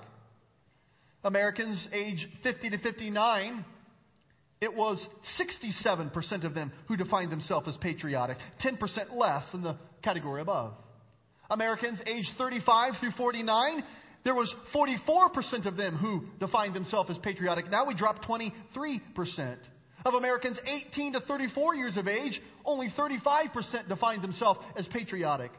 Americans 1.24 1.88
aged 1.94 2.28
50 2.44 2.72
to 2.72 2.78
59, 2.80 3.66
it 4.60 4.76
was 4.76 5.04
67% 5.40 6.44
of 6.44 6.54
them 6.54 6.72
who 6.88 6.98
defined 6.98 7.32
themselves 7.32 7.68
as 7.68 7.78
patriotic, 7.78 8.38
10% 8.64 9.16
less 9.16 9.44
than 9.52 9.64
the 9.64 9.78
category 10.04 10.42
above. 10.42 10.74
Americans 11.50 12.00
aged 12.06 12.30
35 12.38 12.94
through 13.00 13.12
49, 13.12 13.84
there 14.24 14.36
was 14.36 14.54
44% 14.74 15.66
of 15.66 15.78
them 15.78 15.98
who 15.98 16.26
defined 16.40 16.76
themselves 16.76 17.10
as 17.10 17.18
patriotic. 17.20 17.70
Now 17.70 17.88
we 17.88 17.96
dropped 17.96 18.26
23%. 18.28 18.52
Of 20.04 20.16
Americans 20.16 20.60
18 20.66 21.14
to 21.14 21.20
34 21.22 21.76
years 21.76 21.98
of 21.98 22.08
age, 22.08 22.42
only 22.66 22.92
35% 22.98 23.88
defined 23.88 24.24
themselves 24.24 24.60
as 24.76 24.88
patriotic. 24.88 25.52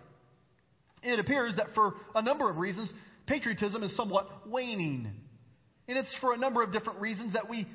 It 1.02 1.18
appears 1.18 1.54
that 1.56 1.74
for 1.74 1.94
a 2.14 2.22
number 2.22 2.50
of 2.50 2.56
reasons, 2.56 2.90
patriotism 3.26 3.82
is 3.82 3.96
somewhat 3.96 4.48
waning. 4.48 5.12
And 5.92 6.00
it's 6.00 6.14
for 6.22 6.32
a 6.32 6.38
number 6.38 6.62
of 6.62 6.72
different 6.72 7.02
reasons 7.02 7.34
that 7.34 7.50
we 7.50 7.66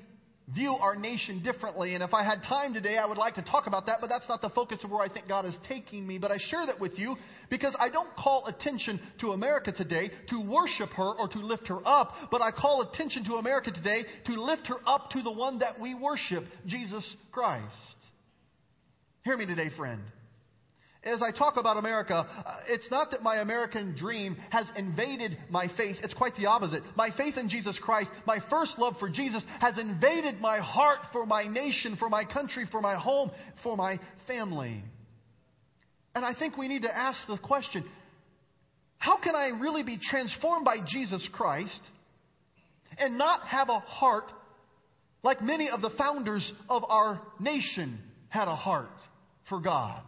view 0.56 0.72
our 0.72 0.96
nation 0.96 1.44
differently. 1.44 1.94
And 1.94 2.02
if 2.02 2.16
I 2.16 2.24
had 2.24 2.42
time 2.42 2.74
today, 2.74 2.98
I 2.98 3.06
would 3.06 3.20
like 3.20 3.36
to 3.36 3.44
talk 3.44 3.68
about 3.68 3.86
that, 3.86 4.00
but 4.02 4.08
that's 4.08 4.28
not 4.28 4.42
the 4.42 4.50
focus 4.50 4.80
of 4.84 4.90
where 4.90 5.04
I 5.04 5.08
think 5.08 5.28
God 5.28 5.46
is 5.46 5.54
taking 5.68 6.08
me. 6.08 6.18
But 6.18 6.32
I 6.32 6.40
share 6.40 6.66
that 6.66 6.80
with 6.80 6.98
you 6.98 7.16
because 7.52 7.76
I 7.80 7.90
don't 7.90 8.10
call 8.16 8.48
attention 8.48 9.00
to 9.20 9.34
America 9.34 9.72
today 9.72 10.10
to 10.30 10.42
worship 10.42 10.90
her 10.96 11.14
or 11.14 11.28
to 11.28 11.38
lift 11.38 11.68
her 11.68 11.88
up, 11.88 12.12
but 12.32 12.42
I 12.42 12.50
call 12.50 12.82
attention 12.82 13.24
to 13.26 13.36
America 13.36 13.72
today 13.72 14.06
to 14.26 14.42
lift 14.42 14.66
her 14.66 14.78
up 14.88 15.12
to 15.12 15.22
the 15.22 15.32
one 15.32 15.60
that 15.60 15.80
we 15.80 15.94
worship, 15.94 16.46
Jesus 16.66 17.06
Christ. 17.32 17.66
Hear 19.26 19.38
me 19.38 19.46
today, 19.46 19.70
friend 19.78 20.02
as 21.08 21.22
I 21.22 21.32
talk 21.32 21.58
about 21.58 21.78
America, 21.78 22.16
uh, 22.16 22.58
it's 22.68 22.90
not 22.92 23.12
that 23.12 23.24
my 23.24 23.38
American 23.38 23.96
dream 23.98 24.36
has 24.50 24.66
invaded 24.76 25.38
my 25.50 25.68
faith. 25.78 25.98
It's 26.04 26.14
quite 26.14 26.36
the 26.36 26.48
opposite. 26.48 26.84
My 26.96 27.10
faith 27.18 27.38
in 27.38 27.50
Jesus 27.50 27.80
Christ, 27.82 28.10
my 28.26 28.40
first 28.50 28.74
love 28.78 28.96
for 29.00 29.10
Jesus, 29.10 29.44
has 29.60 29.78
invaded 29.78 30.40
my 30.42 30.60
heart 30.60 31.00
for 31.12 31.26
my 31.26 31.48
nation, 31.48 31.96
for 31.98 32.10
my 32.10 32.26
country, 32.26 32.68
for 32.72 32.82
my 32.82 32.96
home, 32.96 33.32
for 33.64 33.78
my 33.78 34.00
family. 34.28 34.84
And 36.14 36.26
I 36.26 36.34
think 36.38 36.58
we 36.58 36.68
need 36.68 36.84
to 36.84 36.96
ask 36.96 37.20
the 37.28 37.38
question 37.38 37.86
how 38.98 39.18
can 39.22 39.36
I 39.36 39.48
really 39.48 39.84
be 39.84 40.00
transformed 40.02 40.66
by 40.66 40.78
Jesus 40.86 41.28
Christ 41.32 41.80
and 42.98 43.18
not 43.18 43.46
have 43.48 43.70
a 43.70 43.80
heart 43.80 44.32
like 45.24 45.42
many 45.42 45.70
of 45.70 45.82
the 45.82 45.92
founders 45.92 46.52
of 46.68 46.84
our 46.90 47.22
nation 47.40 48.00
had 48.30 48.48
a 48.48 48.56
heart 48.56 48.90
for 49.48 49.62
God? 49.62 50.02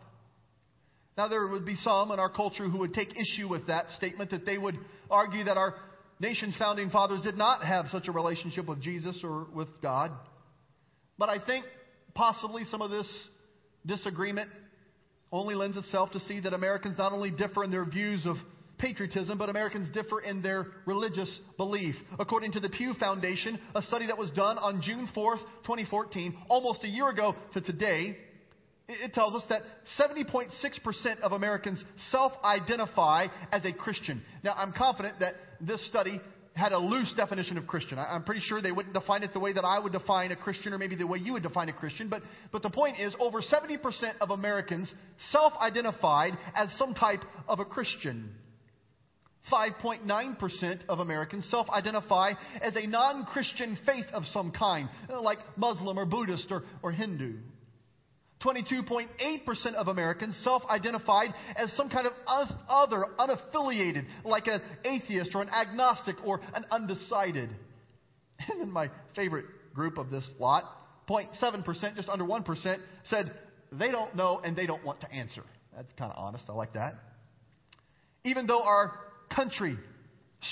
Now, 1.19 1.27
there 1.27 1.45
would 1.45 1.65
be 1.65 1.75
some 1.75 2.11
in 2.11 2.19
our 2.19 2.29
culture 2.29 2.69
who 2.69 2.79
would 2.79 2.93
take 2.93 3.09
issue 3.09 3.49
with 3.49 3.67
that 3.67 3.88
statement, 3.97 4.31
that 4.31 4.45
they 4.45 4.57
would 4.57 4.79
argue 5.11 5.43
that 5.43 5.57
our 5.57 5.75
nation's 6.21 6.55
founding 6.55 6.89
fathers 6.91 7.19
did 7.23 7.38
not 7.38 7.61
have 7.61 7.88
such 7.91 8.07
a 8.07 8.13
relationship 8.13 8.65
with 8.65 8.81
Jesus 8.81 9.19
or 9.21 9.47
with 9.53 9.67
God. 9.81 10.13
But 11.17 11.27
I 11.27 11.45
think 11.45 11.65
possibly 12.13 12.63
some 12.63 12.81
of 12.81 12.89
this 12.89 13.05
disagreement 13.85 14.49
only 15.29 15.55
lends 15.55 15.75
itself 15.75 16.09
to 16.11 16.21
see 16.21 16.39
that 16.39 16.53
Americans 16.53 16.97
not 16.97 17.11
only 17.11 17.31
differ 17.31 17.65
in 17.65 17.71
their 17.71 17.83
views 17.83 18.25
of 18.25 18.38
patriotism, 18.77 19.38
but 19.38 19.49
Americans 19.49 19.93
differ 19.93 20.21
in 20.21 20.41
their 20.41 20.67
religious 20.85 21.29
belief. 21.57 21.95
According 22.17 22.53
to 22.53 22.61
the 22.61 22.69
Pew 22.69 22.93
Foundation, 22.97 23.59
a 23.75 23.81
study 23.81 24.07
that 24.07 24.17
was 24.17 24.29
done 24.29 24.57
on 24.57 24.81
June 24.81 25.09
4th, 25.13 25.41
2014, 25.63 26.38
almost 26.47 26.85
a 26.85 26.88
year 26.88 27.09
ago 27.09 27.35
to 27.55 27.59
today, 27.59 28.15
it 28.89 29.13
tells 29.13 29.36
us 29.36 29.43
that 29.50 29.62
70.6% 30.00 31.19
of 31.22 31.31
Americans 31.31 31.84
self 32.12 32.34
identify 32.43 33.27
as 33.51 33.63
a 33.63 33.72
Christian. 33.72 34.22
Now, 34.43 34.53
I'm 34.58 34.74
confident 34.74 35.19
that 35.19 35.36
this 35.62 35.86
study 35.88 36.19
had 36.55 36.72
a 36.72 36.77
loose 36.77 37.13
definition 37.15 37.58
of 37.58 37.67
Christian. 37.67 38.00
I'm 38.00 38.24
pretty 38.24 38.41
sure 38.41 38.62
they 38.62 38.72
wouldn't 38.72 38.93
define 38.93 39.24
it 39.24 39.31
the 39.31 39.39
way 39.39 39.53
that 39.53 39.63
I 39.63 39.79
would 39.79 39.93
define 39.93 40.31
a 40.31 40.36
Christian 40.36 40.74
or 40.74 40.77
maybe 40.77 40.96
the 40.96 41.08
way 41.08 41.19
you 41.19 41.34
would 41.34 41.43
define 41.43 41.69
a 41.69 41.74
Christian. 41.74 42.10
But, 42.10 42.24
but 42.51 42.63
the 42.63 42.69
point 42.69 43.00
is, 43.00 43.15
over 43.19 43.41
70% 43.41 43.77
of 44.19 44.31
Americans 44.31 44.91
self 45.29 45.53
identified 45.62 46.34
as 46.55 46.69
some 46.77 46.93
type 46.93 47.22
of 47.48 47.60
a 47.60 47.65
Christian. 47.65 48.31
5.9% 49.51 50.79
of 50.89 51.00
Americans 51.00 51.46
self 51.50 51.69
identify 51.69 52.34
as 52.62 52.75
a 52.75 52.88
non 52.88 53.25
Christian 53.25 53.77
faith 53.86 54.05
of 54.13 54.24
some 54.25 54.51
kind, 54.51 54.89
like 55.10 55.39
Muslim 55.55 55.98
or 55.98 56.05
Buddhist 56.05 56.48
or, 56.51 56.63
or 56.84 56.91
Hindu. 56.91 57.36
22.8% 58.43 59.74
of 59.74 59.88
Americans 59.89 60.39
self 60.43 60.63
identified 60.69 61.34
as 61.55 61.72
some 61.74 61.89
kind 61.89 62.08
of 62.08 62.13
other, 62.67 63.05
unaffiliated, 63.19 64.05
like 64.24 64.48
an 64.48 64.62
atheist 64.86 65.31
or 65.36 65.41
an 65.41 65.50
agnostic 65.50 66.15
or 66.25 66.41
an 66.53 66.65
undecided. 66.72 67.50
And 68.50 68.62
then 68.62 68.72
my 68.72 68.89
favorite 69.17 69.46
group 69.74 69.98
of 69.98 70.10
this 70.10 70.24
lot, 70.39 70.63
0.7%, 71.10 71.96
just 71.98 72.08
under 72.08 72.24
1%, 72.24 72.77
said 73.03 73.34
they 73.72 73.91
don't 73.91 74.15
know 74.15 74.39
and 74.41 74.55
they 74.55 74.65
don't 74.65 74.84
want 74.86 75.01
to 75.01 75.12
answer. 75.12 75.43
That's 75.75 75.91
kind 75.98 76.10
of 76.10 76.17
honest. 76.17 76.46
I 76.48 76.53
like 76.53 76.74
that. 76.74 76.93
Even 78.24 78.48
though 78.48 78.63
our 78.63 78.93
country 79.34 79.77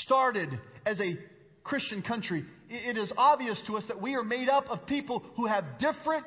started 0.04 0.50
as 0.86 1.00
a 1.00 1.18
Christian 1.64 2.02
country, 2.02 2.46
it 2.70 2.98
is 2.98 3.12
obvious 3.18 3.62
to 3.68 3.78
us 3.78 3.84
that 3.88 4.02
we 4.02 4.16
are 4.16 4.24
made 4.24 4.50
up 4.50 4.66
of 4.70 4.86
people 4.86 5.24
who 5.36 5.46
have 5.46 5.64
different 5.80 6.26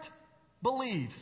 beliefs. 0.62 1.12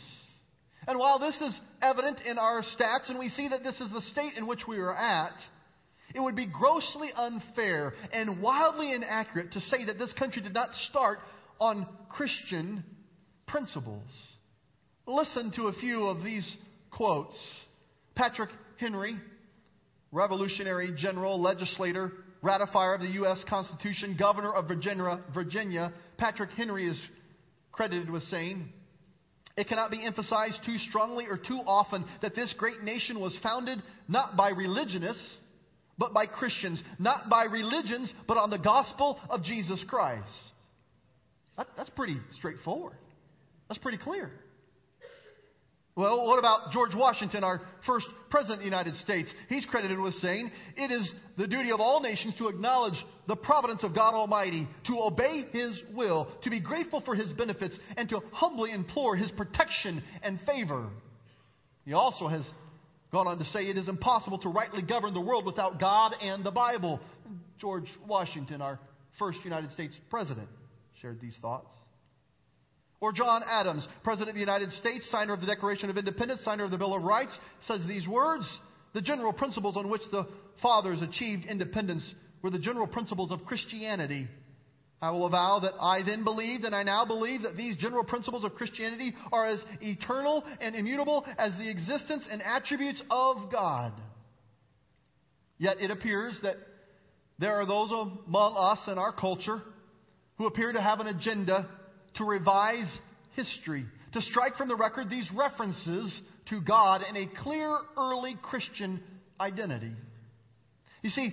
And 0.89 0.99
while 0.99 1.19
this 1.19 1.39
is 1.43 1.55
evident 1.83 2.23
in 2.23 2.39
our 2.39 2.63
stats, 2.63 3.11
and 3.11 3.19
we 3.19 3.29
see 3.29 3.49
that 3.49 3.63
this 3.63 3.79
is 3.79 3.91
the 3.93 4.01
state 4.11 4.33
in 4.39 4.47
which 4.47 4.67
we 4.67 4.79
are 4.79 4.95
at, 4.95 5.35
it 6.15 6.21
would 6.21 6.35
be 6.35 6.47
grossly 6.47 7.11
unfair 7.15 7.93
and 8.11 8.41
wildly 8.41 8.95
inaccurate 8.95 9.53
to 9.53 9.61
say 9.61 9.85
that 9.85 9.99
this 9.99 10.13
country 10.15 10.41
did 10.41 10.55
not 10.55 10.71
start 10.89 11.19
on 11.61 11.87
Christian 12.09 12.83
principles. 13.47 14.09
Listen 15.07 15.53
to 15.57 15.67
a 15.67 15.75
few 15.75 16.07
of 16.07 16.25
these 16.25 16.51
quotes. 16.91 17.37
Patrick 18.15 18.51
Henry, 18.79 19.19
revolutionary 20.11 20.95
general, 20.97 21.39
legislator, 21.39 22.13
ratifier 22.43 22.95
of 22.95 23.03
the 23.03 23.09
U.S. 23.09 23.45
Constitution, 23.47 24.17
governor 24.19 24.55
of 24.55 24.67
Virginia, 24.69 25.23
Virginia, 25.35 25.93
Patrick 26.17 26.51
Henry 26.53 26.89
is 26.89 26.99
credited 27.73 28.09
with 28.09 28.23
saying, 28.25 28.73
it 29.59 29.67
cannot 29.67 29.91
be 29.91 30.07
emphasized 30.07 30.61
too 30.65 30.79
strongly 30.79 31.27
or 31.29 31.37
too 31.37 31.61
often 31.67 32.05
that 32.23 32.37
this 32.37 32.55
great 32.57 32.85
nation 32.85 33.19
was 33.19 33.37
founded 33.43 33.83
not 34.07 34.37
by 34.37 34.51
religionists, 34.51 35.29
but 35.99 36.15
by 36.15 36.27
Christians. 36.27 36.81
Not 37.01 37.29
by 37.29 37.45
religions, 37.45 38.13
but 38.29 38.37
on 38.37 38.51
the 38.51 38.59
gospel 38.59 39.19
of 39.29 39.43
Jesus 39.43 39.85
Christ. 39.89 40.23
That, 41.57 41.67
that's 41.77 41.91
pretty 41.91 42.19
straightforward. 42.37 42.95
That's 43.69 43.81
pretty 43.81 43.99
clear. 43.99 44.31
Well, 45.99 46.29
what 46.29 46.39
about 46.39 46.71
George 46.71 46.95
Washington, 46.95 47.43
our 47.43 47.61
first 47.85 48.07
president 48.31 48.59
of 48.59 48.61
the 48.61 48.67
United 48.67 48.95
States? 48.99 49.29
He's 49.49 49.67
credited 49.67 49.99
with 49.99 50.15
saying, 50.21 50.53
It 50.77 50.93
is 50.93 51.13
the 51.37 51.49
duty 51.49 51.73
of 51.73 51.81
all 51.81 52.01
nations 52.01 52.37
to 52.39 52.47
acknowledge 52.47 52.95
the 53.27 53.35
providence 53.35 53.83
of 53.83 53.97
God 53.97 54.15
Almighty, 54.15 54.69
to 54.87 55.01
obey 55.01 55.47
His 55.51 55.83
will, 55.93 56.29
to 56.45 56.51
be 56.51 56.61
grateful 56.61 57.01
for 57.01 57.17
His 57.17 57.33
benefits, 57.33 57.77
and 57.97 58.09
to 58.11 58.21
humbly 58.31 58.71
implore 58.71 59.17
His 59.17 59.33
protection 59.33 60.01
and 60.23 60.39
favor. 60.47 60.87
He 61.85 61.95
also 61.95 62.29
has 62.29 62.49
gone 63.11 63.27
on 63.27 63.39
to 63.39 63.45
say, 63.47 63.65
It 63.65 63.77
is 63.77 63.89
impossible 63.89 64.39
to 64.43 64.51
rightly 64.51 64.83
govern 64.83 65.15
the 65.15 65.21
world 65.21 65.47
without 65.47 65.81
God 65.81 66.15
and 66.23 66.45
the 66.45 66.53
Bible. 66.53 67.01
George 67.61 67.89
Washington, 68.07 68.63
our 68.63 68.79
first 69.19 69.41
United 69.43 69.73
States 69.73 69.97
president, 70.11 70.49
shared 71.03 71.21
these 71.21 71.35
thoughts. 71.43 71.75
Or 73.01 73.13
John 73.13 73.43
Adams, 73.47 73.87
President 74.03 74.31
of 74.31 74.35
the 74.35 74.41
United 74.41 74.73
States, 74.73 75.09
signer 75.11 75.33
of 75.33 75.41
the 75.41 75.47
Declaration 75.47 75.89
of 75.89 75.97
Independence, 75.97 76.41
signer 76.45 76.65
of 76.65 76.71
the 76.71 76.79
Bill 76.79 76.95
of 76.95 77.03
Rights, 77.03 77.33
says 77.67 77.81
these 77.87 78.09
words 78.09 78.45
The 78.93 79.03
general 79.03 79.33
principles 79.33 79.77
on 79.77 79.89
which 79.89 80.03
the 80.11 80.27
fathers 80.61 81.01
achieved 81.03 81.45
independence 81.47 82.05
were 82.43 82.51
the 82.51 82.59
general 82.59 82.87
principles 82.87 83.31
of 83.31 83.45
Christianity. 83.45 84.27
I 85.01 85.13
will 85.13 85.27
avow 85.27 85.61
that 85.61 85.75
I 85.81 86.03
then 86.03 86.25
believed, 86.25 86.65
and 86.65 86.75
I 86.75 86.83
now 86.83 87.05
believe, 87.05 87.43
that 87.43 87.57
these 87.57 87.77
general 87.77 88.03
principles 88.03 88.43
of 88.43 88.57
Christianity 88.57 89.15
are 89.33 89.47
as 89.47 89.63
eternal 89.81 90.43
and 90.61 90.75
immutable 90.75 91.25
as 91.39 91.53
the 91.53 91.71
existence 91.71 92.25
and 92.29 92.43
attributes 92.43 93.01
of 93.09 93.51
God. 93.53 93.93
Yet 95.57 95.81
it 95.81 95.93
appears 95.93 96.35
that 96.43 96.57
there 97.39 97.61
are 97.61 97.67
those 97.67 97.93
among 97.93 98.57
us 98.57 98.81
in 98.89 98.99
our 98.99 99.13
culture 99.13 99.63
who 100.37 100.47
appear 100.47 100.73
to 100.73 100.81
have 100.81 100.99
an 100.99 101.07
agenda 101.07 101.69
to 102.19 102.25
revise 102.25 102.89
history 103.35 103.87
to 104.13 104.23
strike 104.23 104.57
from 104.57 104.69
the 104.69 104.77
record 104.77 105.11
these 105.11 105.29
references 105.35 106.21
to 106.49 106.61
God 106.61 107.03
and 107.07 107.17
a 107.17 107.29
clear 107.43 107.77
early 107.97 108.37
Christian 108.43 109.01
identity. 109.41 109.93
You 111.03 111.11
see, 111.11 111.33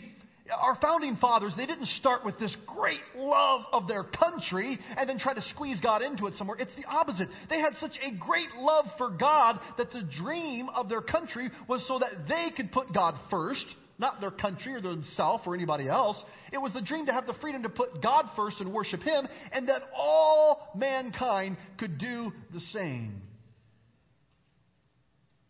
our 0.54 0.78
founding 0.80 1.18
fathers, 1.18 1.54
they 1.58 1.66
didn't 1.66 1.88
start 1.88 2.24
with 2.24 2.38
this 2.38 2.56
great 2.68 3.00
love 3.16 3.62
of 3.72 3.88
their 3.88 4.04
country 4.04 4.78
and 4.96 5.10
then 5.10 5.18
try 5.18 5.34
to 5.34 5.42
squeeze 5.42 5.82
God 5.82 6.04
into 6.04 6.28
it 6.28 6.36
somewhere. 6.36 6.58
It's 6.60 6.76
the 6.76 6.88
opposite. 6.88 7.30
They 7.50 7.60
had 7.60 7.74
such 7.80 7.98
a 8.04 8.16
great 8.16 8.50
love 8.58 8.86
for 8.98 9.10
God 9.10 9.60
that 9.78 9.92
the 9.92 10.04
dream 10.22 10.70
of 10.76 10.88
their 10.88 11.02
country 11.02 11.50
was 11.68 11.86
so 11.88 11.98
that 12.00 12.28
they 12.28 12.52
could 12.56 12.72
put 12.72 12.94
God 12.94 13.16
first, 13.32 13.66
not 13.98 14.20
their 14.22 14.32
country 14.32 14.74
or 14.74 14.82
themselves 14.82 15.44
or 15.46 15.56
anybody 15.56 15.88
else. 15.88 16.22
It 16.52 16.58
was 16.58 16.74
the 16.74 16.82
dream 16.82 17.06
to 17.06 17.14
have 17.14 17.28
the 17.28 17.36
freedom 17.36 17.64
to 17.64 17.70
put 17.70 18.02
God 18.02 18.30
first 18.36 18.60
and 18.60 18.74
worship 18.74 19.02
Him, 19.02 19.28
and 19.52 19.70
that 19.70 19.82
all 19.96 20.72
mankind 20.76 21.58
could 21.78 21.98
do 21.98 22.32
the 22.54 22.60
same. 22.74 23.22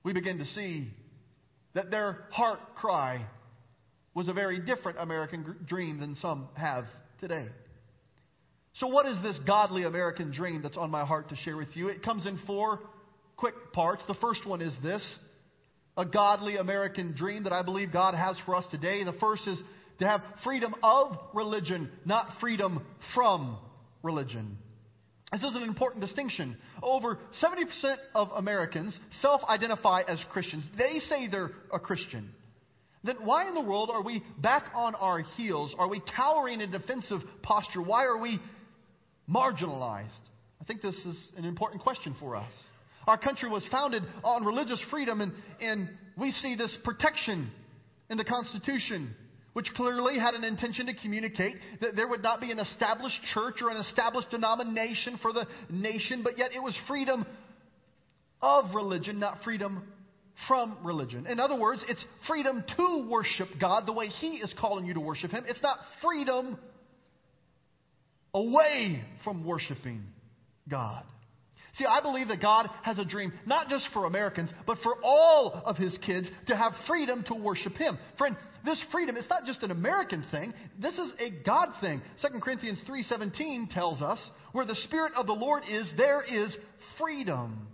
We 0.03 0.13
begin 0.13 0.37
to 0.37 0.45
see 0.45 0.91
that 1.73 1.89
their 1.89 2.27
heart 2.31 2.59
cry 2.75 3.25
was 4.13 4.27
a 4.27 4.33
very 4.33 4.59
different 4.59 4.97
American 4.99 5.57
dream 5.67 5.99
than 5.99 6.15
some 6.15 6.47
have 6.55 6.85
today. 7.19 7.47
So, 8.75 8.87
what 8.87 9.05
is 9.05 9.21
this 9.23 9.39
godly 9.47 9.83
American 9.83 10.31
dream 10.31 10.61
that's 10.61 10.77
on 10.77 10.91
my 10.91 11.05
heart 11.05 11.29
to 11.29 11.35
share 11.37 11.57
with 11.57 11.75
you? 11.75 11.87
It 11.87 12.03
comes 12.03 12.25
in 12.25 12.39
four 12.45 12.81
quick 13.37 13.55
parts. 13.73 14.03
The 14.07 14.15
first 14.15 14.45
one 14.45 14.61
is 14.61 14.73
this 14.83 15.03
a 15.97 16.05
godly 16.05 16.57
American 16.57 17.13
dream 17.15 17.43
that 17.43 17.53
I 17.53 17.63
believe 17.63 17.91
God 17.91 18.13
has 18.15 18.37
for 18.45 18.55
us 18.55 18.65
today. 18.71 19.03
The 19.03 19.13
first 19.13 19.47
is 19.47 19.59
to 19.99 20.07
have 20.07 20.21
freedom 20.43 20.75
of 20.83 21.17
religion, 21.33 21.89
not 22.05 22.27
freedom 22.39 22.85
from 23.13 23.57
religion. 24.03 24.57
This 25.31 25.41
is 25.41 25.55
an 25.55 25.63
important 25.63 26.01
distinction. 26.05 26.57
Over 26.81 27.17
70% 27.43 27.95
of 28.13 28.29
Americans 28.35 28.97
self 29.21 29.41
identify 29.49 30.01
as 30.07 30.19
Christians. 30.31 30.65
They 30.77 30.99
say 30.99 31.27
they're 31.29 31.51
a 31.73 31.79
Christian 31.79 32.29
then 33.05 33.17
why 33.23 33.47
in 33.47 33.53
the 33.53 33.61
world 33.61 33.89
are 33.91 34.01
we 34.01 34.23
back 34.39 34.63
on 34.73 34.95
our 34.95 35.19
heels? 35.19 35.73
Are 35.77 35.87
we 35.87 36.01
cowering 36.15 36.61
in 36.61 36.71
defensive 36.71 37.21
posture? 37.43 37.81
Why 37.81 38.05
are 38.05 38.17
we 38.17 38.39
marginalized? 39.29 40.09
I 40.59 40.63
think 40.65 40.81
this 40.81 40.95
is 40.95 41.15
an 41.37 41.45
important 41.45 41.83
question 41.83 42.15
for 42.19 42.35
us. 42.35 42.51
Our 43.07 43.17
country 43.17 43.49
was 43.49 43.65
founded 43.71 44.03
on 44.23 44.43
religious 44.45 44.81
freedom, 44.89 45.21
and, 45.21 45.33
and 45.61 45.89
we 46.17 46.31
see 46.31 46.55
this 46.55 46.75
protection 46.83 47.51
in 48.09 48.17
the 48.17 48.23
Constitution, 48.23 49.13
which 49.53 49.67
clearly 49.75 50.17
had 50.17 50.33
an 50.33 50.43
intention 50.43 50.87
to 50.87 50.93
communicate 50.93 51.55
that 51.81 51.95
there 51.95 52.07
would 52.07 52.23
not 52.23 52.41
be 52.41 52.51
an 52.51 52.59
established 52.59 53.21
church 53.33 53.55
or 53.61 53.69
an 53.69 53.77
established 53.77 54.29
denomination 54.29 55.19
for 55.21 55.33
the 55.33 55.45
nation, 55.69 56.21
but 56.23 56.37
yet 56.37 56.51
it 56.55 56.61
was 56.61 56.77
freedom 56.87 57.25
of 58.41 58.75
religion, 58.75 59.19
not 59.19 59.43
freedom 59.43 59.83
from 60.47 60.77
religion. 60.83 61.25
In 61.27 61.39
other 61.39 61.57
words, 61.57 61.83
it's 61.87 62.03
freedom 62.27 62.63
to 62.77 63.07
worship 63.09 63.47
God 63.59 63.85
the 63.85 63.93
way 63.93 64.07
He 64.07 64.37
is 64.37 64.53
calling 64.59 64.85
you 64.85 64.93
to 64.93 64.99
worship 64.99 65.31
Him. 65.31 65.45
It's 65.47 65.63
not 65.63 65.77
freedom 66.03 66.57
away 68.33 69.01
from 69.23 69.45
worshiping 69.45 70.03
God. 70.69 71.03
See, 71.77 71.85
I 71.85 72.01
believe 72.01 72.29
that 72.29 72.41
God 72.41 72.69
has 72.83 72.99
a 72.99 73.05
dream, 73.05 73.33
not 73.45 73.67
just 73.67 73.85
for 73.91 74.05
Americans, 74.05 74.49
but 74.65 74.77
for 74.81 74.95
all 75.03 75.61
of 75.65 75.75
His 75.75 75.97
kids 76.05 76.29
to 76.47 76.55
have 76.55 76.71
freedom 76.87 77.23
to 77.27 77.35
worship 77.35 77.73
Him. 77.73 77.97
Friend, 78.17 78.35
this 78.63 78.81
freedom, 78.91 79.17
it's 79.17 79.29
not 79.29 79.45
just 79.45 79.61
an 79.61 79.71
American 79.71 80.23
thing. 80.31 80.53
This 80.79 80.93
is 80.93 81.11
a 81.19 81.43
God 81.45 81.69
thing. 81.81 82.01
2 82.21 82.39
Corinthians 82.39 82.79
3.17 82.87 83.69
tells 83.71 84.01
us, 84.01 84.19
where 84.53 84.65
the 84.65 84.75
Spirit 84.85 85.13
of 85.17 85.27
the 85.27 85.33
Lord 85.33 85.63
is, 85.69 85.85
there 85.97 86.21
is 86.21 86.55
freedom. 86.97 87.67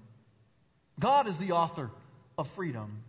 God 1.00 1.28
is 1.28 1.36
the 1.40 1.52
author 1.52 1.92
of 2.38 2.48
freedom. 2.56 3.04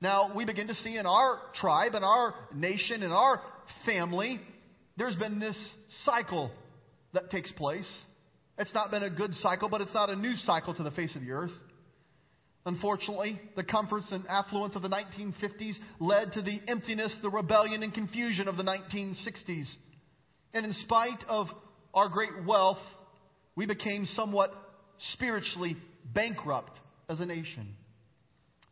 Now, 0.00 0.32
we 0.36 0.44
begin 0.44 0.68
to 0.68 0.74
see 0.76 0.96
in 0.96 1.06
our 1.06 1.40
tribe, 1.54 1.94
in 1.94 2.04
our 2.04 2.34
nation, 2.54 3.02
in 3.02 3.10
our 3.10 3.40
family, 3.84 4.40
there's 4.96 5.16
been 5.16 5.40
this 5.40 5.56
cycle 6.04 6.52
that 7.12 7.30
takes 7.30 7.50
place. 7.52 7.88
It's 8.58 8.74
not 8.74 8.90
been 8.90 9.02
a 9.02 9.10
good 9.10 9.34
cycle, 9.36 9.68
but 9.68 9.80
it's 9.80 9.94
not 9.94 10.10
a 10.10 10.16
new 10.16 10.34
cycle 10.36 10.74
to 10.74 10.82
the 10.82 10.90
face 10.92 11.14
of 11.16 11.22
the 11.22 11.32
earth. 11.32 11.50
Unfortunately, 12.66 13.38
the 13.56 13.64
comforts 13.64 14.06
and 14.10 14.24
affluence 14.26 14.74
of 14.74 14.82
the 14.82 14.88
1950s 14.88 15.74
led 16.00 16.32
to 16.32 16.42
the 16.42 16.60
emptiness, 16.66 17.14
the 17.20 17.28
rebellion, 17.28 17.82
and 17.82 17.92
confusion 17.92 18.48
of 18.48 18.56
the 18.56 18.62
1960s. 18.62 19.66
And 20.54 20.64
in 20.64 20.72
spite 20.84 21.22
of 21.28 21.48
our 21.92 22.08
great 22.08 22.44
wealth, 22.46 22.78
we 23.54 23.66
became 23.66 24.06
somewhat 24.14 24.52
spiritually 25.12 25.76
bankrupt 26.14 26.72
as 27.08 27.20
a 27.20 27.26
nation. 27.26 27.74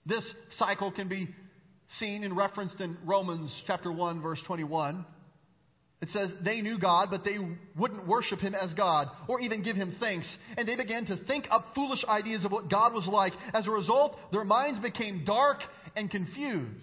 This 0.07 0.25
cycle 0.59 0.91
can 0.91 1.09
be 1.09 1.29
seen 1.99 2.25
and 2.25 2.37
referenced 2.37 2.81
in 2.81 2.97
Romans 3.05 3.55
chapter 3.67 3.93
1 3.93 4.23
verse 4.23 4.41
21. 4.47 5.05
It 6.03 6.09
says 6.09 6.31
they 6.45 6.61
knew 6.61 6.81
God, 6.81 7.09
but 7.13 7.25
they 7.25 7.39
wouldn't 7.79 8.09
worship 8.09 8.41
him 8.41 8.57
as 8.57 8.75
God 8.75 9.09
or 9.29 9.41
even 9.41 9.63
give 9.63 9.77
him 9.77 9.95
thanks. 10.01 10.27
And 10.59 10.67
they 10.69 10.75
began 10.75 11.07
to 11.07 11.17
think 11.29 11.47
up 11.49 11.67
foolish 11.77 12.05
ideas 12.05 12.45
of 12.45 12.51
what 12.51 12.69
God 12.69 12.93
was 12.93 13.07
like. 13.07 13.33
As 13.55 13.69
a 13.69 13.71
result, 13.71 14.17
their 14.33 14.45
minds 14.45 14.81
became 14.81 15.25
dark 15.25 15.59
and 15.95 16.11
confused. 16.11 16.75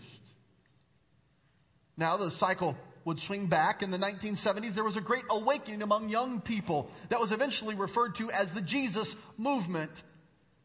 Now 1.98 2.16
the 2.16 2.32
cycle 2.40 2.78
would 3.04 3.20
swing 3.28 3.50
back. 3.50 3.82
In 3.82 3.92
the 3.92 3.98
1970s, 3.98 4.74
there 4.74 4.86
was 4.86 4.96
a 4.96 5.02
great 5.02 5.26
awakening 5.30 5.82
among 5.82 6.08
young 6.08 6.40
people 6.40 6.90
that 7.10 7.20
was 7.20 7.34
eventually 7.34 7.76
referred 7.76 8.16
to 8.20 8.32
as 8.32 8.48
the 8.56 8.62
Jesus 8.62 9.14
movement. 9.38 9.92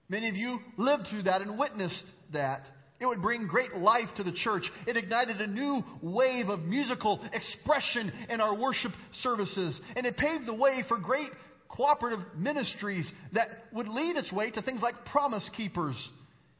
Many 0.08 0.28
of 0.28 0.36
you 0.36 0.60
lived 0.76 1.08
through 1.10 1.24
that 1.24 1.42
and 1.42 1.58
witnessed 1.58 2.04
that. 2.32 2.66
It 3.00 3.06
would 3.06 3.20
bring 3.20 3.46
great 3.46 3.74
life 3.74 4.08
to 4.16 4.22
the 4.22 4.32
church. 4.32 4.70
It 4.86 4.96
ignited 4.96 5.40
a 5.40 5.46
new 5.46 5.82
wave 6.00 6.48
of 6.48 6.60
musical 6.60 7.20
expression 7.32 8.12
in 8.28 8.40
our 8.40 8.54
worship 8.54 8.92
services. 9.22 9.78
And 9.96 10.06
it 10.06 10.16
paved 10.16 10.46
the 10.46 10.54
way 10.54 10.84
for 10.86 10.98
great 10.98 11.30
cooperative 11.68 12.20
ministries 12.36 13.10
that 13.32 13.48
would 13.72 13.88
lead 13.88 14.16
its 14.16 14.32
way 14.32 14.50
to 14.52 14.62
things 14.62 14.80
like 14.80 14.94
Promise 15.10 15.48
Keepers 15.56 15.96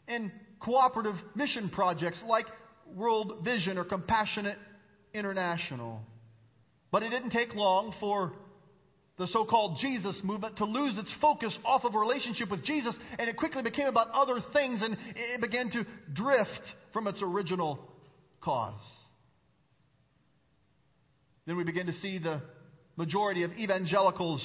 and 0.08 0.32
cooperative 0.60 1.14
mission 1.36 1.70
projects 1.70 2.20
like 2.26 2.46
World 2.94 3.44
Vision 3.44 3.78
or 3.78 3.84
Compassionate 3.84 4.58
International. 5.12 6.00
But 6.90 7.04
it 7.04 7.10
didn't 7.10 7.30
take 7.30 7.54
long 7.54 7.94
for 8.00 8.32
the 9.16 9.26
so 9.28 9.44
called 9.44 9.78
Jesus 9.80 10.20
movement 10.24 10.56
to 10.56 10.64
lose 10.64 10.98
its 10.98 11.12
focus 11.20 11.56
off 11.64 11.84
of 11.84 11.94
a 11.94 11.98
relationship 11.98 12.50
with 12.50 12.64
Jesus, 12.64 12.96
and 13.18 13.28
it 13.28 13.36
quickly 13.36 13.62
became 13.62 13.86
about 13.86 14.08
other 14.10 14.40
things 14.52 14.82
and 14.82 14.96
it 15.14 15.40
began 15.40 15.70
to 15.70 15.86
drift 16.12 16.62
from 16.92 17.06
its 17.06 17.22
original 17.22 17.78
cause. 18.40 18.80
Then 21.46 21.56
we 21.56 21.64
begin 21.64 21.86
to 21.86 21.92
see 21.94 22.18
the 22.18 22.42
majority 22.96 23.42
of 23.42 23.52
evangelicals 23.52 24.42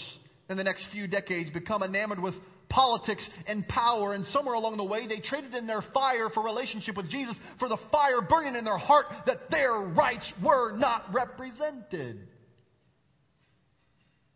in 0.50 0.58
the 0.58 0.64
next 0.64 0.86
few 0.92 1.08
decades 1.08 1.50
become 1.50 1.82
enamored 1.82 2.20
with 2.20 2.36
politics 2.70 3.28
and 3.48 3.68
power, 3.68 4.14
and 4.14 4.28
somewhere 4.28 4.54
along 4.54 4.78
the 4.78 4.84
way 4.84 5.08
they 5.08 5.20
traded 5.20 5.56
in 5.56 5.66
their 5.66 5.84
fire 5.92 6.30
for 6.30 6.44
relationship 6.44 6.96
with 6.96 7.10
Jesus 7.10 7.36
for 7.58 7.68
the 7.68 7.80
fire 7.92 8.22
burning 8.22 8.56
in 8.56 8.64
their 8.64 8.78
heart 8.78 9.08
that 9.26 9.50
their 9.50 9.74
rights 9.74 10.32
were 10.44 10.78
not 10.78 11.12
represented. 11.12 12.28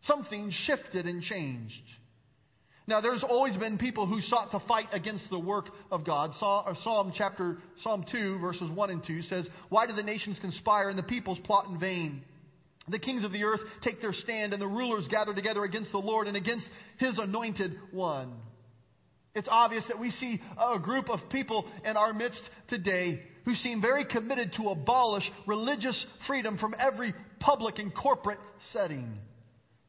Something 0.06 0.50
shifted 0.50 1.06
and 1.06 1.22
changed. 1.22 1.74
Now, 2.86 3.00
there's 3.00 3.24
always 3.26 3.56
been 3.56 3.78
people 3.78 4.06
who 4.06 4.20
sought 4.20 4.50
to 4.50 4.60
fight 4.68 4.88
against 4.92 5.24
the 5.30 5.38
work 5.38 5.66
of 5.90 6.04
God. 6.04 6.32
Uh, 6.40 6.74
Psalm 6.82 7.12
chapter 7.16 7.56
Psalm 7.82 8.04
2, 8.12 8.38
verses 8.40 8.70
1 8.70 8.90
and 8.90 9.02
2 9.06 9.22
says, 9.22 9.48
Why 9.70 9.86
do 9.86 9.94
the 9.94 10.02
nations 10.02 10.38
conspire 10.38 10.90
and 10.90 10.98
the 10.98 11.02
peoples 11.02 11.38
plot 11.44 11.66
in 11.68 11.80
vain? 11.80 12.22
The 12.88 12.98
kings 12.98 13.24
of 13.24 13.32
the 13.32 13.44
earth 13.44 13.60
take 13.82 14.02
their 14.02 14.12
stand, 14.12 14.52
and 14.52 14.60
the 14.60 14.68
rulers 14.68 15.08
gather 15.08 15.34
together 15.34 15.64
against 15.64 15.92
the 15.92 15.98
Lord 15.98 16.26
and 16.26 16.36
against 16.36 16.68
his 16.98 17.18
anointed 17.18 17.78
one. 17.90 18.34
It's 19.34 19.48
obvious 19.50 19.84
that 19.88 19.98
we 19.98 20.10
see 20.10 20.40
a 20.58 20.78
group 20.78 21.08
of 21.08 21.20
people 21.30 21.66
in 21.84 21.96
our 21.96 22.12
midst 22.12 22.42
today 22.68 23.22
who 23.46 23.54
seem 23.54 23.80
very 23.80 24.04
committed 24.04 24.52
to 24.58 24.68
abolish 24.68 25.28
religious 25.46 26.04
freedom 26.26 26.58
from 26.58 26.74
every 26.78 27.14
public 27.40 27.78
and 27.78 27.94
corporate 27.94 28.38
setting. 28.72 29.18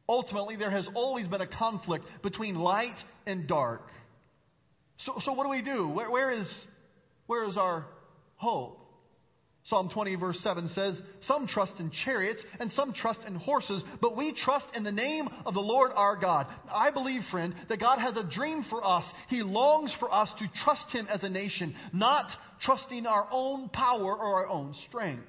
Ultimately, 0.08 0.56
there 0.56 0.70
has 0.70 0.88
always 0.94 1.26
been 1.26 1.40
a 1.40 1.46
conflict 1.46 2.04
between 2.22 2.54
light 2.54 2.96
and 3.26 3.48
dark. 3.48 3.82
So, 4.98 5.14
so 5.24 5.32
what 5.32 5.44
do 5.44 5.50
we 5.50 5.62
do? 5.62 5.88
Where, 5.88 6.10
where, 6.10 6.30
is, 6.30 6.48
where 7.26 7.48
is 7.48 7.56
our 7.56 7.86
hope? 8.36 8.80
Psalm 9.64 9.90
20, 9.92 10.14
verse 10.14 10.38
7 10.44 10.68
says, 10.76 11.00
Some 11.22 11.48
trust 11.48 11.72
in 11.80 11.90
chariots 12.04 12.40
and 12.60 12.70
some 12.70 12.92
trust 12.94 13.18
in 13.26 13.34
horses, 13.34 13.82
but 14.00 14.16
we 14.16 14.32
trust 14.32 14.66
in 14.76 14.84
the 14.84 14.92
name 14.92 15.28
of 15.44 15.54
the 15.54 15.60
Lord 15.60 15.90
our 15.92 16.16
God. 16.16 16.46
I 16.72 16.92
believe, 16.92 17.22
friend, 17.32 17.52
that 17.68 17.80
God 17.80 17.98
has 17.98 18.16
a 18.16 18.30
dream 18.30 18.64
for 18.70 18.86
us. 18.86 19.04
He 19.28 19.42
longs 19.42 19.92
for 19.98 20.12
us 20.12 20.30
to 20.38 20.46
trust 20.62 20.92
Him 20.92 21.08
as 21.10 21.24
a 21.24 21.28
nation, 21.28 21.74
not 21.92 22.30
trusting 22.60 23.06
our 23.06 23.26
own 23.32 23.68
power 23.70 24.14
or 24.14 24.36
our 24.36 24.46
own 24.46 24.72
strength. 24.86 25.24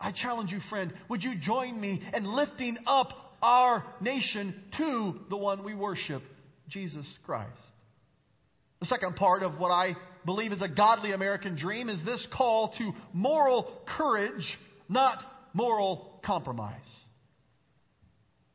I 0.00 0.12
challenge 0.12 0.50
you, 0.50 0.60
friend, 0.68 0.92
would 1.08 1.22
you 1.22 1.34
join 1.40 1.80
me 1.80 2.02
in 2.14 2.24
lifting 2.24 2.76
up 2.86 3.24
our 3.44 3.84
nation 4.00 4.54
to 4.78 5.20
the 5.28 5.36
one 5.36 5.64
we 5.64 5.74
worship, 5.74 6.22
Jesus 6.68 7.06
Christ. 7.26 7.52
The 8.80 8.86
second 8.86 9.16
part 9.16 9.42
of 9.42 9.58
what 9.58 9.70
I 9.70 9.96
believe 10.24 10.52
is 10.52 10.62
a 10.62 10.68
godly 10.68 11.12
American 11.12 11.54
dream 11.54 11.90
is 11.90 12.02
this 12.06 12.26
call 12.34 12.72
to 12.78 12.92
moral 13.12 13.82
courage, 13.98 14.58
not 14.88 15.22
moral 15.52 16.20
compromise. 16.24 16.80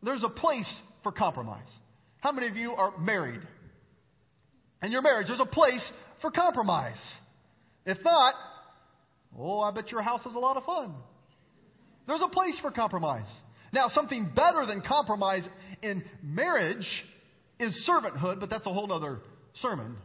There's 0.02 0.23
a 0.23 0.30
place 0.30 0.69
for 1.04 1.12
compromise. 1.12 1.67
How 2.19 2.32
many 2.32 2.47
of 2.47 2.56
you 2.56 2.71
are 2.71 2.97
married? 2.97 3.41
In 4.82 4.91
your 4.91 5.04
marriage, 5.04 5.28
there's 5.28 5.39
a 5.39 5.45
place 5.45 5.91
for 6.21 6.32
compromise. 6.32 6.97
If 7.86 8.04
not, 8.04 8.34
oh, 9.38 9.60
I 9.60 9.69
bet 9.71 9.91
your 9.91 10.02
house 10.02 10.25
is 10.25 10.36
a 10.36 10.39
lot 10.39 10.58
of 10.58 10.63
fun. 10.63 10.95
There's 12.09 12.21
a 12.21 12.27
place 12.27 12.57
for 12.59 12.71
compromise. 12.71 13.27
Now, 13.71 13.89
something 13.89 14.31
better 14.35 14.65
than 14.65 14.81
compromise 14.81 15.47
in 15.83 16.03
marriage 16.23 16.87
is 17.59 17.87
servanthood, 17.87 18.39
but 18.39 18.49
that's 18.49 18.65
a 18.65 18.73
whole 18.73 18.91
other 18.91 19.19
sermon. 19.61 19.95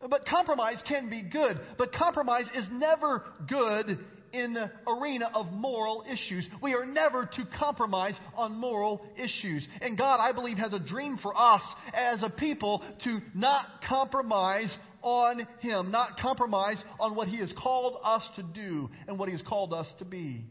But 0.00 0.24
compromise 0.24 0.82
can 0.88 1.10
be 1.10 1.20
good, 1.20 1.60
but 1.76 1.92
compromise 1.92 2.46
is 2.54 2.66
never 2.72 3.22
good 3.46 3.98
in 4.32 4.54
the 4.54 4.70
arena 4.86 5.30
of 5.34 5.52
moral 5.52 6.04
issues. 6.10 6.48
We 6.62 6.72
are 6.72 6.86
never 6.86 7.26
to 7.26 7.48
compromise 7.58 8.14
on 8.34 8.56
moral 8.56 9.02
issues. 9.18 9.68
And 9.82 9.98
God, 9.98 10.20
I 10.20 10.32
believe, 10.32 10.56
has 10.56 10.72
a 10.72 10.80
dream 10.80 11.18
for 11.22 11.36
us 11.36 11.62
as 11.92 12.22
a 12.22 12.30
people 12.30 12.82
to 13.04 13.18
not 13.34 13.66
compromise 13.86 14.74
on 15.02 15.46
Him, 15.58 15.90
not 15.90 16.18
compromise 16.18 16.82
on 16.98 17.14
what 17.14 17.28
He 17.28 17.40
has 17.40 17.52
called 17.62 18.00
us 18.02 18.22
to 18.36 18.42
do 18.42 18.88
and 19.06 19.18
what 19.18 19.28
He 19.28 19.34
has 19.36 19.42
called 19.46 19.74
us 19.74 19.86
to 19.98 20.06
be. 20.06 20.46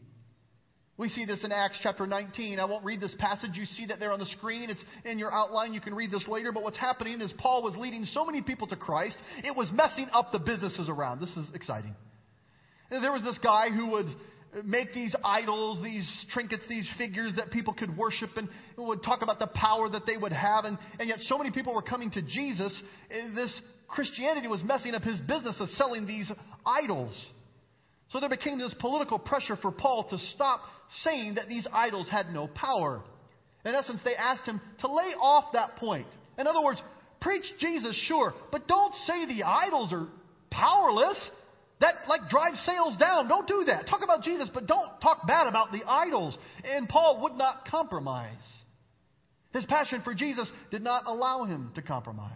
We 1.00 1.08
see 1.08 1.24
this 1.24 1.42
in 1.44 1.50
Acts 1.50 1.78
chapter 1.82 2.06
19. 2.06 2.58
I 2.58 2.66
won't 2.66 2.84
read 2.84 3.00
this 3.00 3.14
passage. 3.18 3.52
You 3.54 3.64
see 3.64 3.86
that 3.86 4.00
there 4.00 4.12
on 4.12 4.18
the 4.18 4.26
screen. 4.26 4.68
It's 4.68 4.84
in 5.06 5.18
your 5.18 5.32
outline. 5.32 5.72
You 5.72 5.80
can 5.80 5.94
read 5.94 6.10
this 6.10 6.28
later. 6.28 6.52
But 6.52 6.62
what's 6.62 6.76
happening 6.76 7.22
is 7.22 7.32
Paul 7.38 7.62
was 7.62 7.74
leading 7.74 8.04
so 8.04 8.26
many 8.26 8.42
people 8.42 8.66
to 8.66 8.76
Christ, 8.76 9.16
it 9.42 9.56
was 9.56 9.70
messing 9.72 10.08
up 10.12 10.30
the 10.30 10.38
businesses 10.38 10.90
around. 10.90 11.22
This 11.22 11.34
is 11.38 11.46
exciting. 11.54 11.96
There 12.90 13.12
was 13.12 13.22
this 13.22 13.38
guy 13.38 13.70
who 13.70 13.92
would 13.92 14.08
make 14.62 14.92
these 14.92 15.16
idols, 15.24 15.82
these 15.82 16.06
trinkets, 16.32 16.64
these 16.68 16.86
figures 16.98 17.32
that 17.36 17.50
people 17.50 17.72
could 17.72 17.96
worship 17.96 18.30
and 18.36 18.46
would 18.76 19.02
talk 19.02 19.22
about 19.22 19.38
the 19.38 19.46
power 19.46 19.88
that 19.88 20.04
they 20.04 20.18
would 20.18 20.32
have. 20.32 20.66
And, 20.66 20.76
and 20.98 21.08
yet 21.08 21.20
so 21.20 21.38
many 21.38 21.50
people 21.50 21.72
were 21.72 21.80
coming 21.80 22.10
to 22.10 22.20
Jesus. 22.20 22.78
This 23.34 23.58
Christianity 23.88 24.48
was 24.48 24.62
messing 24.62 24.94
up 24.94 25.02
his 25.02 25.18
business 25.20 25.56
of 25.60 25.70
selling 25.70 26.06
these 26.06 26.30
idols. 26.66 27.14
So 28.10 28.20
there 28.20 28.28
became 28.28 28.58
this 28.58 28.74
political 28.78 29.18
pressure 29.18 29.56
for 29.56 29.70
Paul 29.70 30.04
to 30.10 30.18
stop 30.18 30.60
saying 31.04 31.36
that 31.36 31.48
these 31.48 31.66
idols 31.72 32.08
had 32.08 32.32
no 32.32 32.48
power. 32.48 33.02
In 33.64 33.74
essence, 33.74 34.00
they 34.04 34.16
asked 34.16 34.46
him 34.46 34.60
to 34.80 34.92
lay 34.92 35.14
off 35.20 35.52
that 35.52 35.76
point. 35.76 36.08
In 36.38 36.46
other 36.46 36.62
words, 36.62 36.82
preach 37.20 37.44
Jesus, 37.58 37.94
sure, 38.06 38.34
but 38.50 38.66
don't 38.66 38.94
say 39.06 39.26
the 39.26 39.44
idols 39.44 39.92
are 39.92 40.08
powerless. 40.50 41.18
That 41.80 41.94
like 42.08 42.28
drives 42.28 42.60
sales 42.66 42.96
down. 42.98 43.28
Don't 43.28 43.48
do 43.48 43.64
that. 43.66 43.86
Talk 43.86 44.02
about 44.02 44.22
Jesus, 44.22 44.50
but 44.52 44.66
don't 44.66 45.00
talk 45.00 45.26
bad 45.26 45.46
about 45.46 45.72
the 45.72 45.82
idols. 45.86 46.36
And 46.62 46.88
Paul 46.88 47.22
would 47.22 47.34
not 47.34 47.66
compromise. 47.70 48.36
His 49.54 49.64
passion 49.64 50.02
for 50.02 50.14
Jesus 50.14 50.50
did 50.70 50.82
not 50.82 51.04
allow 51.06 51.44
him 51.44 51.72
to 51.76 51.82
compromise. 51.82 52.30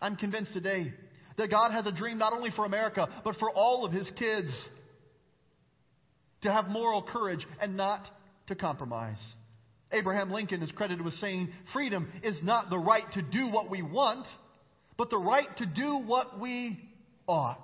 I'm 0.00 0.16
convinced 0.16 0.52
today 0.52 0.92
that 1.36 1.50
God 1.50 1.72
has 1.72 1.86
a 1.86 1.92
dream 1.92 2.18
not 2.18 2.32
only 2.32 2.50
for 2.50 2.64
America, 2.64 3.08
but 3.24 3.36
for 3.36 3.50
all 3.50 3.84
of 3.84 3.92
his 3.92 4.10
kids 4.18 4.48
to 6.42 6.52
have 6.52 6.68
moral 6.68 7.02
courage 7.02 7.46
and 7.60 7.76
not 7.76 8.08
to 8.46 8.54
compromise. 8.54 9.18
Abraham 9.92 10.30
Lincoln 10.30 10.62
is 10.62 10.70
credited 10.72 11.04
with 11.04 11.14
saying, 11.14 11.48
Freedom 11.72 12.10
is 12.22 12.38
not 12.42 12.70
the 12.70 12.78
right 12.78 13.04
to 13.14 13.22
do 13.22 13.48
what 13.48 13.70
we 13.70 13.82
want, 13.82 14.26
but 14.96 15.10
the 15.10 15.18
right 15.18 15.48
to 15.58 15.66
do 15.66 15.98
what 16.06 16.38
we 16.38 16.78
ought. 17.26 17.58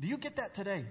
Do 0.00 0.06
you 0.06 0.18
get 0.18 0.36
that 0.36 0.54
today? 0.56 0.84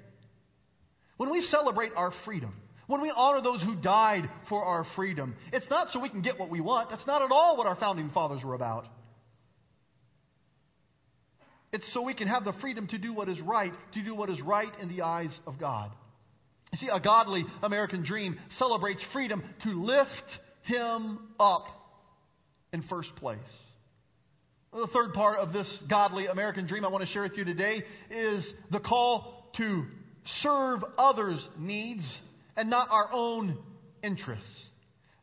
When 1.18 1.32
we 1.32 1.42
celebrate 1.42 1.92
our 1.96 2.12
freedom, 2.26 2.54
when 2.88 3.02
we 3.02 3.12
honor 3.16 3.42
those 3.42 3.62
who 3.62 3.76
died 3.76 4.30
for 4.50 4.64
our 4.64 4.86
freedom, 4.96 5.36
it's 5.52 5.70
not 5.70 5.90
so 5.92 6.00
we 6.00 6.10
can 6.10 6.22
get 6.22 6.40
what 6.40 6.50
we 6.50 6.62
want. 6.62 6.90
That's 6.90 7.08
not 7.08 7.22
at 7.22 7.32
all 7.32 7.58
what 7.58 7.68
our 7.68 7.76
founding 7.76 8.10
fathers 8.12 8.44
were 8.44 8.54
about. 8.54 8.86
It's 11.74 11.92
so 11.92 12.04
we 12.04 12.14
can 12.14 12.28
have 12.28 12.46
the 12.46 12.54
freedom 12.62 12.88
to 12.90 13.00
do 13.00 13.14
what 13.14 13.28
is 13.28 13.42
right, 13.42 13.74
to 13.96 14.04
do 14.04 14.14
what 14.14 14.30
is 14.30 14.40
right 14.42 14.72
in 14.80 14.90
the 14.90 15.02
eyes 15.02 15.32
of 15.48 15.60
God. 15.60 15.92
You 16.72 16.78
see, 16.78 16.88
a 16.88 17.00
godly 17.00 17.46
American 17.64 18.04
dream 18.04 18.38
celebrates 18.58 19.04
freedom 19.12 19.44
to 19.64 19.70
lift 19.70 20.10
Him 20.66 21.20
up 21.40 21.66
in 22.72 22.84
first 22.84 23.16
place. 23.16 23.40
The 24.72 24.88
third 24.94 25.14
part 25.14 25.40
of 25.40 25.52
this 25.52 25.68
godly 25.90 26.28
American 26.28 26.68
dream 26.68 26.86
I 26.86 26.90
want 26.90 27.04
to 27.04 27.10
share 27.12 27.24
with 27.24 27.38
you 27.38 27.46
today 27.46 27.84
is 28.10 28.48
the 28.72 28.80
call 28.80 29.52
to 29.58 29.86
serve 30.42 30.82
others' 30.98 31.48
needs 31.58 32.04
and 32.56 32.70
not 32.70 32.88
our 32.92 33.10
own 33.12 33.58
interests. 34.04 34.46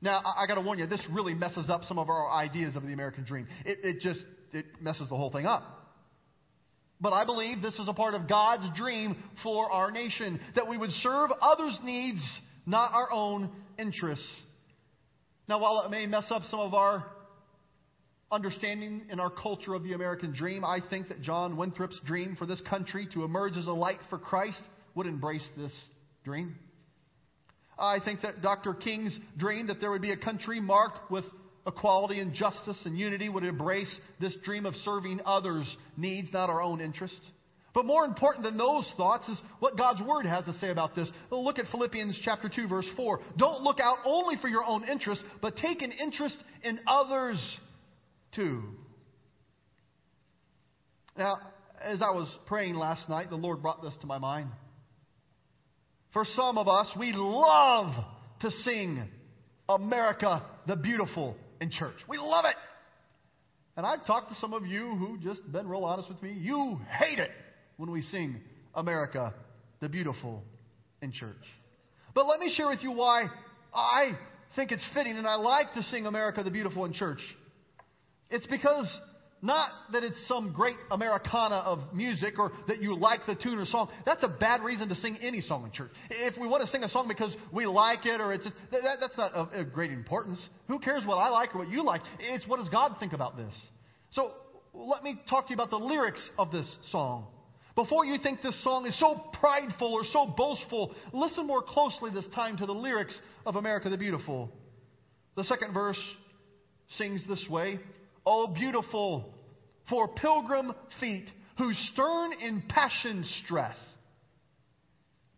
Now, 0.03 0.21
I, 0.25 0.45
I 0.45 0.47
got 0.47 0.55
to 0.57 0.61
warn 0.63 0.79
you, 0.79 0.87
this 0.87 1.05
really 1.11 1.35
messes 1.35 1.71
up 1.71 1.85
some 1.85 1.99
of 1.99 2.09
our 2.09 2.31
ideas 2.31 2.75
of 2.75 2.83
the 2.83 2.93
American 2.93 3.25
dream. 3.25 3.47
It, 3.65 3.79
it 3.83 4.01
just 4.01 4.21
it 4.53 4.67
messes 4.81 5.09
the 5.09 5.17
whole 5.17 5.31
thing 5.31 5.47
up. 5.47 5.80
But 7.01 7.13
I 7.13 7.25
believe 7.25 7.63
this 7.63 7.75
is 7.79 7.89
a 7.89 7.95
part 7.95 8.15
of 8.15 8.29
God's 8.29 8.67
dream 8.77 9.17
for 9.43 9.71
our 9.71 9.91
nation 9.91 10.39
that 10.55 10.69
we 10.69 10.77
would 10.77 10.93
serve 10.93 11.31
others' 11.41 11.79
needs, 11.83 12.21
not 12.67 12.93
our 12.93 13.11
own 13.11 13.51
interests. 13.79 14.27
Now, 15.49 15.61
while 15.61 15.83
it 15.83 15.91
may 15.91 16.07
mess 16.07 16.27
up 16.31 16.43
some 16.51 16.61
of 16.61 16.75
our 16.75 17.05
understanding 18.31 19.07
in 19.11 19.19
our 19.19 19.31
culture 19.31 19.75
of 19.75 19.83
the 19.83 19.95
American 19.95 20.33
dream, 20.33 20.65
I 20.65 20.81
think 20.91 21.09
that 21.09 21.23
John 21.23 21.57
Winthrop's 21.57 21.99
dream 22.05 22.37
for 22.37 22.47
this 22.47 22.61
country 22.61 23.09
to 23.15 23.25
emerge 23.25 23.57
as 23.57 23.67
a 23.67 23.73
light 23.73 23.99
for 24.09 24.19
Christ 24.19 24.61
would 24.95 25.07
embrace 25.07 25.47
this 25.57 25.73
dream. 26.23 26.55
I 27.79 27.99
think 27.99 28.21
that 28.21 28.43
Dr. 28.43 28.75
King's 28.75 29.19
dream 29.39 29.69
that 29.69 29.81
there 29.81 29.91
would 29.91 30.03
be 30.03 30.13
a 30.13 30.17
country 30.17 30.61
marked 30.61 31.11
with 31.11 31.25
equality 31.71 32.21
and 32.21 32.35
justice 32.35 32.79
and 32.85 32.99
unity 32.99 33.29
would 33.29 33.45
embrace 33.45 33.95
this 34.21 34.35
dream 34.45 34.67
of 34.67 34.75
serving 34.77 35.21
others' 35.25 35.77
needs, 35.97 36.33
not 36.33 36.51
our 36.51 36.61
own 36.61 36.81
interests. 36.81 37.19
But 37.73 37.85
more 37.85 38.05
important 38.05 38.45
than 38.45 38.57
those 38.57 38.91
thoughts 38.97 39.29
is 39.29 39.41
what 39.61 39.77
God's 39.77 40.03
Word 40.03 40.27
has 40.27 40.45
to 40.47 40.53
say 40.55 40.71
about 40.71 40.97
this. 40.97 41.09
Look 41.31 41.59
at 41.59 41.67
Philippians 41.71 42.21
chapter 42.25 42.49
2, 42.49 42.67
verse 42.67 42.87
4. 42.97 43.21
Don't 43.37 43.63
look 43.63 43.79
out 43.81 43.99
only 44.05 44.37
for 44.41 44.49
your 44.49 44.65
own 44.65 44.89
interest, 44.89 45.23
but 45.41 45.57
take 45.57 45.83
an 45.83 45.93
interest 45.93 46.37
in 46.65 46.81
others 46.89 47.39
too. 48.35 48.63
Now, 51.17 51.37
as 51.81 52.03
I 52.03 52.11
was 52.11 52.29
praying 52.47 52.75
last 52.75 53.09
night, 53.09 53.31
the 53.31 53.37
Lord 53.37 53.63
brought 53.63 53.83
this 53.83 53.95
to 54.01 54.07
my 54.07 54.19
mind. 54.19 54.51
For 56.13 56.25
some 56.25 56.59
of 56.59 56.67
us, 56.67 56.89
we 56.99 57.13
love 57.13 57.93
to 58.41 58.51
sing 58.51 59.09
America 59.69 60.43
the 60.67 60.77
Beautiful 60.77 61.37
in 61.61 61.71
church. 61.71 61.97
We 62.09 62.19
love 62.19 62.45
it. 62.45 62.57
And 63.77 63.87
I've 63.87 64.05
talked 64.07 64.31
to 64.31 64.35
some 64.37 64.53
of 64.53 64.67
you 64.67 64.95
who 64.97 65.19
just 65.19 65.41
been 65.51 65.69
real 65.69 65.85
honest 65.85 66.09
with 66.09 66.23
me. 66.23 66.33
You 66.33 66.81
hate 66.99 67.19
it 67.19 67.31
when 67.77 67.91
we 67.91 68.03
sing 68.03 68.41
America 68.75 69.35
the 69.81 69.89
Beautiful 69.89 70.43
in 71.01 71.13
church. 71.13 71.37
But 72.15 72.27
let 72.27 72.41
me 72.41 72.53
share 72.55 72.69
with 72.69 72.83
you 72.83 72.93
why 72.93 73.27
I 73.73 74.13
think 74.57 74.73
it's 74.73 74.85
fitting 74.93 75.17
and 75.17 75.27
I 75.27 75.37
like 75.37 75.73
to 75.75 75.83
sing 75.85 76.07
America 76.07 76.43
the 76.43 76.51
Beautiful 76.51 76.85
in 76.85 76.93
church. 76.93 77.21
It's 78.29 78.47
because 78.47 78.87
not 79.43 79.71
that 79.93 80.05
it's 80.05 80.17
some 80.29 80.53
great 80.53 80.77
Americana 80.91 81.57
of 81.57 81.95
music 81.95 82.39
or 82.39 82.53
that 82.69 82.83
you 82.83 82.95
like 82.95 83.21
the 83.27 83.35
tune 83.35 83.59
or 83.59 83.65
song. 83.65 83.89
That's 84.05 84.23
a 84.23 84.29
bad 84.29 84.63
reason 84.63 84.89
to 84.91 84.95
sing 84.97 85.19
any 85.23 85.41
song 85.41 85.65
in 85.65 85.73
church. 85.73 85.91
If 86.11 86.39
we 86.39 86.47
want 86.47 86.63
to 86.65 86.71
sing 86.71 86.83
a 86.85 86.89
song 86.91 87.09
because 87.09 87.35
we 87.53 87.67
like 87.67 88.05
it 88.05 88.21
or 88.21 88.33
it's 88.33 88.45
just, 88.45 88.57
that, 88.71 88.99
that's 89.01 89.17
not 89.17 89.33
of, 89.33 89.53
of 89.53 89.73
great 89.73 89.93
importance. 89.93 90.39
Who 90.69 90.79
cares 90.79 91.07
what 91.07 91.17
I 91.17 91.31
like 91.31 91.55
or 91.55 91.61
what 91.61 91.71
you 91.71 91.83
like? 91.83 92.03
It's 92.19 92.47
what 92.47 92.59
does 92.59 92.69
God 92.69 92.97
think 93.01 93.15
about 93.15 93.37
this? 93.37 93.55
So 94.11 94.33
let 94.75 95.03
me 95.03 95.19
talk 95.29 95.47
to 95.47 95.51
you 95.51 95.55
about 95.55 95.71
the 95.71 95.79
lyrics 95.79 96.29
of 96.39 96.53
this 96.53 96.67
song. 96.91 97.27
Before 97.75 98.05
you 98.05 98.19
think 98.23 98.43
this 98.43 98.63
song 98.63 98.85
is 98.85 98.99
so 98.99 99.23
prideful 99.41 99.93
or 99.95 100.05
so 100.05 100.27
boastful, 100.27 100.95
listen 101.15 101.47
more 101.47 101.63
closely 101.63 102.11
this 102.11 102.29
time 102.35 102.59
to 102.59 102.67
the 102.67 102.75
lyrics 102.75 103.19
of 103.47 103.57
America 103.57 103.89
the 103.89 103.97
Beautiful. 103.97 104.51
The 105.37 105.45
second 105.45 105.73
verse 105.73 106.01
sings 106.99 107.23
this 107.27 107.47
way 107.49 107.81
Oh, 108.33 108.47
beautiful 108.47 109.35
for 109.89 110.07
pilgrim 110.07 110.73
feet 111.01 111.29
who 111.59 111.73
stern 111.73 112.31
impassioned 112.41 113.27
stress. 113.45 113.77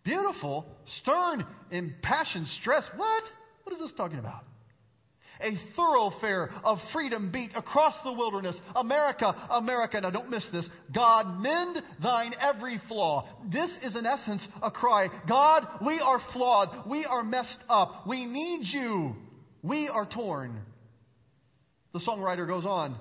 Beautiful, 0.05 0.67
stern, 1.01 1.47
impassioned 1.71 2.49
stress. 2.61 2.85
What? 2.95 3.23
What 3.65 3.75
is 3.75 3.81
this 3.81 3.93
talking 3.97 4.19
about? 4.19 4.45
a 5.41 5.59
thoroughfare 5.75 6.51
of 6.63 6.79
freedom 6.93 7.33
beat 7.33 7.51
across 7.57 7.95
the 8.05 8.13
wilderness. 8.13 8.57
America, 8.77 9.35
America. 9.51 10.01
Now 10.01 10.11
don't 10.11 10.29
miss 10.29 10.47
this. 10.53 10.69
God, 10.95 11.41
mend 11.41 11.83
thine 12.01 12.35
every 12.39 12.81
flaw. 12.89 13.27
This 13.51 13.71
is 13.83 13.97
in 13.97 14.05
essence 14.05 14.47
a 14.63 14.71
cry. 14.71 15.09
God, 15.27 15.67
we 15.85 15.99
are 15.99 16.21
flawed. 16.35 16.87
We 16.87 17.07
are 17.07 17.25
messed 17.25 17.59
up. 17.69 18.07
We 18.07 18.27
need 18.27 18.67
you. 18.67 19.17
We 19.63 19.89
are 19.89 20.07
torn. 20.07 20.61
The 21.93 22.01
songwriter 22.01 22.47
goes 22.47 22.65
on. 22.65 22.97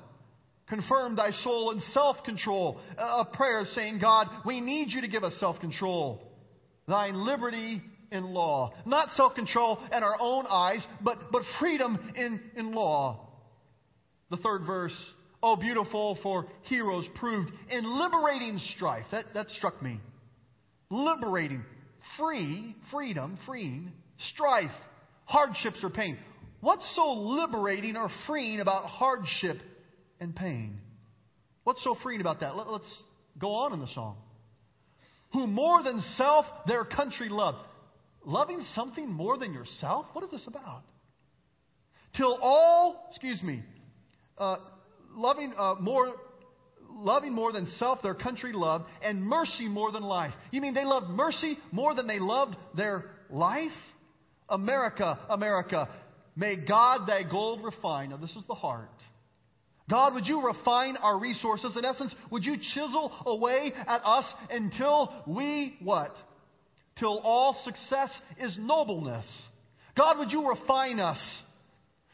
Confirm 0.67 1.15
thy 1.15 1.31
soul 1.31 1.71
in 1.71 1.81
self 1.91 2.23
control. 2.23 2.79
A 2.97 3.25
prayer 3.25 3.65
saying, 3.73 3.99
God, 3.99 4.27
we 4.45 4.61
need 4.61 4.91
you 4.91 5.01
to 5.01 5.07
give 5.07 5.23
us 5.23 5.33
self 5.39 5.59
control. 5.59 6.21
Thine 6.87 7.25
liberty 7.25 7.81
in 8.11 8.33
law. 8.33 8.73
Not 8.85 9.09
self 9.11 9.35
control 9.35 9.79
in 9.95 10.03
our 10.03 10.15
own 10.19 10.45
eyes, 10.49 10.85
but, 11.03 11.17
but 11.31 11.43
freedom 11.59 12.13
in, 12.15 12.39
in 12.55 12.73
law. 12.73 13.27
The 14.29 14.37
third 14.37 14.65
verse, 14.65 14.95
oh, 15.43 15.57
beautiful 15.57 16.17
for 16.23 16.45
heroes 16.63 17.05
proved 17.15 17.51
in 17.69 17.83
liberating 17.99 18.59
strife. 18.75 19.05
That, 19.11 19.25
that 19.33 19.49
struck 19.49 19.81
me. 19.81 19.99
Liberating, 20.89 21.65
free, 22.17 22.75
freedom, 22.91 23.37
freeing, 23.45 23.91
strife, 24.33 24.71
hardships 25.25 25.83
or 25.83 25.89
pain. 25.89 26.17
What's 26.61 26.85
so 26.95 27.11
liberating 27.11 27.97
or 27.97 28.09
freeing 28.27 28.59
about 28.59 28.85
hardship 28.85 29.57
and 30.19 30.35
pain? 30.35 30.79
What's 31.63 31.83
so 31.83 31.95
freeing 32.01 32.21
about 32.21 32.39
that? 32.41 32.55
Let, 32.55 32.67
us 32.67 33.03
go 33.39 33.49
on 33.55 33.73
in 33.73 33.79
the 33.79 33.87
song. 33.87 34.17
Who 35.33 35.47
more 35.47 35.83
than 35.83 36.01
self 36.15 36.45
their 36.67 36.85
country 36.85 37.29
loved. 37.29 37.57
Loving 38.23 38.61
something 38.75 39.11
more 39.11 39.37
than 39.37 39.53
yourself? 39.53 40.05
What 40.13 40.23
is 40.23 40.31
this 40.31 40.45
about? 40.45 40.83
Till 42.15 42.37
all, 42.41 43.07
excuse 43.09 43.41
me, 43.41 43.63
uh, 44.37 44.57
loving 45.15 45.53
uh, 45.57 45.75
more, 45.79 46.13
loving 46.91 47.33
more 47.33 47.51
than 47.51 47.65
self 47.77 48.03
their 48.03 48.13
country 48.13 48.53
loved, 48.53 48.85
and 49.03 49.23
mercy 49.23 49.67
more 49.67 49.91
than 49.91 50.03
life. 50.03 50.33
You 50.51 50.61
mean 50.61 50.75
they 50.75 50.85
loved 50.85 51.09
mercy 51.09 51.57
more 51.71 51.95
than 51.95 52.05
they 52.05 52.19
loved 52.19 52.55
their 52.75 53.05
life? 53.31 53.71
America, 54.49 55.17
America, 55.29 55.87
may 56.41 56.57
God 56.57 57.07
thy 57.07 57.23
gold 57.23 57.63
refine. 57.63 58.09
Now 58.09 58.17
this 58.17 58.35
is 58.35 58.43
the 58.47 58.55
heart. 58.55 58.89
God, 59.89 60.13
would 60.13 60.27
you 60.27 60.45
refine 60.45 60.97
our 60.97 61.17
resources? 61.17 61.75
In 61.77 61.85
essence, 61.85 62.13
would 62.29 62.43
you 62.43 62.57
chisel 62.73 63.11
away 63.25 63.71
at 63.75 64.01
us 64.03 64.25
until 64.49 65.23
we 65.25 65.77
what? 65.81 66.15
till 67.01 67.17
all 67.19 67.57
success 67.63 68.09
is 68.37 68.55
nobleness. 68.59 69.25
God, 69.97 70.19
would 70.19 70.31
you 70.31 70.47
refine 70.47 70.99
us? 70.99 71.19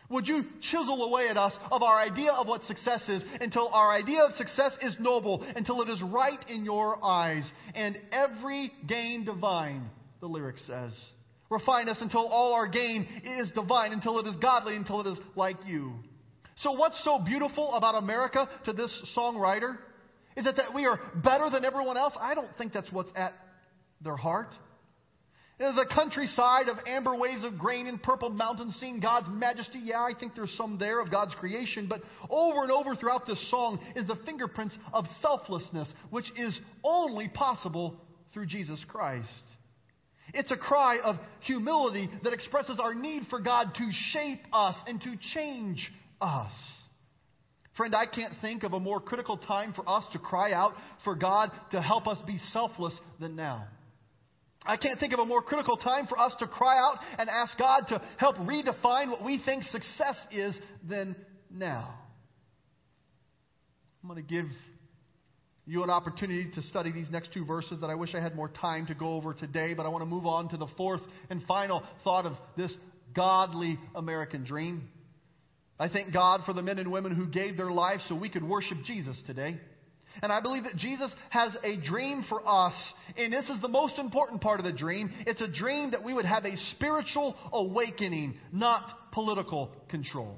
Would 0.10 0.28
you 0.28 0.46
chisel 0.62 1.04
away 1.04 1.28
at 1.28 1.36
us 1.36 1.54
of 1.70 1.84
our 1.84 2.00
idea 2.00 2.32
of 2.32 2.48
what 2.48 2.64
success 2.64 3.08
is 3.10 3.24
until 3.42 3.68
our 3.68 3.92
idea 3.92 4.22
of 4.22 4.34
success 4.36 4.72
is 4.82 4.96
noble, 5.00 5.46
until 5.56 5.82
it 5.82 5.90
is 5.90 6.02
right 6.02 6.40
in 6.48 6.64
your 6.64 7.04
eyes, 7.04 7.44
and 7.76 8.00
every 8.14 8.72
gain 8.88 9.26
divine, 9.26 9.90
the 10.22 10.28
lyric 10.28 10.56
says. 10.66 10.94
Refine 11.50 11.88
us 11.88 11.98
until 12.02 12.28
all 12.28 12.54
our 12.54 12.68
gain 12.68 13.08
is 13.24 13.52
divine, 13.52 13.94
until 13.94 14.20
it 14.20 14.28
is 14.28 14.36
godly, 14.38 14.76
until 14.76 15.02
it 15.02 15.08
is 15.08 15.18
like 15.36 15.58
you. 15.66 15.94
So, 16.58 16.74
what's 16.74 17.02
so 17.04 17.20
beautiful 17.20 17.74
about 17.74 17.96
America 17.96 18.50
to 18.66 18.74
this 18.74 18.92
songwriter? 19.16 19.78
Is 20.36 20.46
it 20.46 20.56
that 20.58 20.74
we 20.74 20.86
are 20.86 21.00
better 21.24 21.50
than 21.50 21.64
everyone 21.64 21.98
else? 21.98 22.14
I 22.20 22.36
don't 22.36 22.56
think 22.58 22.74
that's 22.74 22.92
what's 22.92 23.12
at 23.16 23.34
their 24.02 24.18
heart. 24.18 24.54
The 25.60 25.88
countryside 25.92 26.68
of 26.68 26.78
amber 26.86 27.16
waves 27.16 27.44
of 27.44 27.58
grain 27.58 27.88
and 27.88 28.02
purple 28.02 28.30
mountains, 28.30 28.76
seeing 28.80 29.00
God's 29.00 29.28
majesty. 29.32 29.80
Yeah, 29.84 30.02
I 30.02 30.12
think 30.20 30.36
there's 30.36 30.54
some 30.56 30.78
there 30.78 31.00
of 31.00 31.10
God's 31.10 31.34
creation, 31.34 31.88
but 31.88 32.02
over 32.30 32.62
and 32.62 32.72
over 32.72 32.96
throughout 32.96 33.26
this 33.26 33.50
song 33.50 33.80
is 33.96 34.06
the 34.06 34.18
fingerprints 34.24 34.78
of 34.94 35.06
selflessness, 35.22 35.88
which 36.12 36.32
is 36.38 36.60
only 36.84 37.28
possible 37.30 38.00
through 38.34 38.46
Jesus 38.46 38.84
Christ. 38.88 39.28
It's 40.38 40.52
a 40.52 40.56
cry 40.56 41.00
of 41.04 41.16
humility 41.42 42.10
that 42.24 42.32
expresses 42.32 42.80
our 42.80 42.94
need 42.94 43.24
for 43.30 43.40
God 43.40 43.74
to 43.76 43.90
shape 44.12 44.42
us 44.54 44.76
and 44.86 45.02
to 45.02 45.16
change 45.34 45.92
us. 46.22 46.52
Friend, 47.76 47.96
I 47.96 48.06
can't 48.06 48.34
think 48.40 48.64
of 48.64 48.74
a 48.74 48.80
more 48.80 49.00
critical 49.00 49.38
time 49.38 49.74
for 49.74 49.88
us 49.90 50.04
to 50.14 50.20
cry 50.20 50.54
out 50.54 50.74
for 51.04 51.16
God 51.16 51.52
to 51.72 51.82
help 51.82 52.08
us 52.08 52.20
be 52.28 52.40
selfless 52.52 52.94
than 53.20 53.36
now. 53.36 53.66
I 54.64 54.78
can't 54.78 55.00
think 55.00 55.14
of 55.14 55.20
a 55.20 55.26
more 55.26 55.42
critical 55.42 55.78
time 55.78 56.06
for 56.08 56.20
us 56.20 56.34
to 56.40 56.48
cry 56.48 56.78
out 56.78 56.98
and 57.18 57.30
ask 57.30 57.58
God 57.58 57.86
to 57.90 58.02
help 58.18 58.36
redefine 58.38 59.10
what 59.10 59.24
we 59.24 59.42
think 59.44 59.64
success 59.64 60.18
is 60.32 60.56
than 60.88 61.16
now. 61.50 61.96
I'm 64.04 64.10
going 64.10 64.24
to 64.24 64.34
give 64.34 64.46
you 65.68 65.84
an 65.84 65.90
opportunity 65.90 66.50
to 66.56 66.62
study 66.64 66.94
these 66.94 67.12
next 67.12 67.34
two 67.34 67.44
verses 67.44 67.82
that 67.82 67.90
I 67.90 67.96
wish 67.96 68.16
I 68.16 68.22
had 68.22 68.36
more 68.36 68.48
time 68.48 68.88
to 68.88 68.96
go 68.96 69.16
over 69.16 69.34
today, 69.34 69.74
but 69.74 69.86
I 69.86 69.90
want 69.90 70.02
to 70.02 70.06
move 70.06 70.26
on 70.26 70.48
to 70.50 70.58
the 70.58 70.68
fourth 70.78 71.02
and 71.30 71.44
final 71.44 71.84
thought 72.06 72.26
of 72.26 72.34
this 72.56 72.74
godly 73.14 73.78
American 73.94 74.46
dream. 74.46 74.88
I 75.78 75.90
thank 75.90 76.14
God 76.14 76.42
for 76.46 76.54
the 76.54 76.62
men 76.62 76.80
and 76.80 76.90
women 76.90 77.14
who 77.14 77.28
gave 77.28 77.58
their 77.58 77.70
lives 77.70 78.04
so 78.08 78.16
we 78.16 78.30
could 78.30 78.46
worship 78.46 78.78
Jesus 78.86 79.18
today. 79.28 79.60
And 80.24 80.32
I 80.32 80.42
believe 80.42 80.64
that 80.64 80.78
Jesus 80.78 81.14
has 81.30 81.56
a 81.64 81.76
dream 81.78 82.24
for 82.30 82.42
us. 82.48 82.74
And 83.18 83.32
this 83.32 83.50
is 83.50 83.62
the 83.62 83.68
most 83.68 84.00
important 84.00 84.42
part 84.42 84.60
of 84.60 84.66
the 84.66 84.72
dream. 84.72 85.12
It's 85.28 85.42
a 85.42 85.48
dream 85.48 85.92
that 85.92 86.04
we 86.04 86.14
would 86.14 86.26
have 86.26 86.46
a 86.46 86.56
spiritual 86.72 87.36
awakening, 87.52 88.40
not 88.54 89.12
political 89.12 89.72
control. 89.90 90.38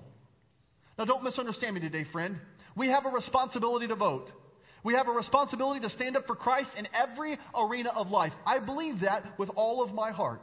Now, 0.97 1.05
don't 1.05 1.23
misunderstand 1.23 1.75
me 1.75 1.81
today, 1.81 2.05
friend. 2.11 2.37
We 2.75 2.87
have 2.87 3.05
a 3.05 3.09
responsibility 3.09 3.87
to 3.87 3.95
vote. 3.95 4.29
We 4.83 4.93
have 4.93 5.07
a 5.07 5.11
responsibility 5.11 5.81
to 5.81 5.89
stand 5.89 6.15
up 6.15 6.25
for 6.25 6.35
Christ 6.35 6.69
in 6.77 6.87
every 6.93 7.37
arena 7.55 7.91
of 7.95 8.09
life. 8.09 8.33
I 8.45 8.59
believe 8.59 9.01
that 9.01 9.23
with 9.37 9.49
all 9.55 9.83
of 9.83 9.93
my 9.93 10.11
heart. 10.11 10.41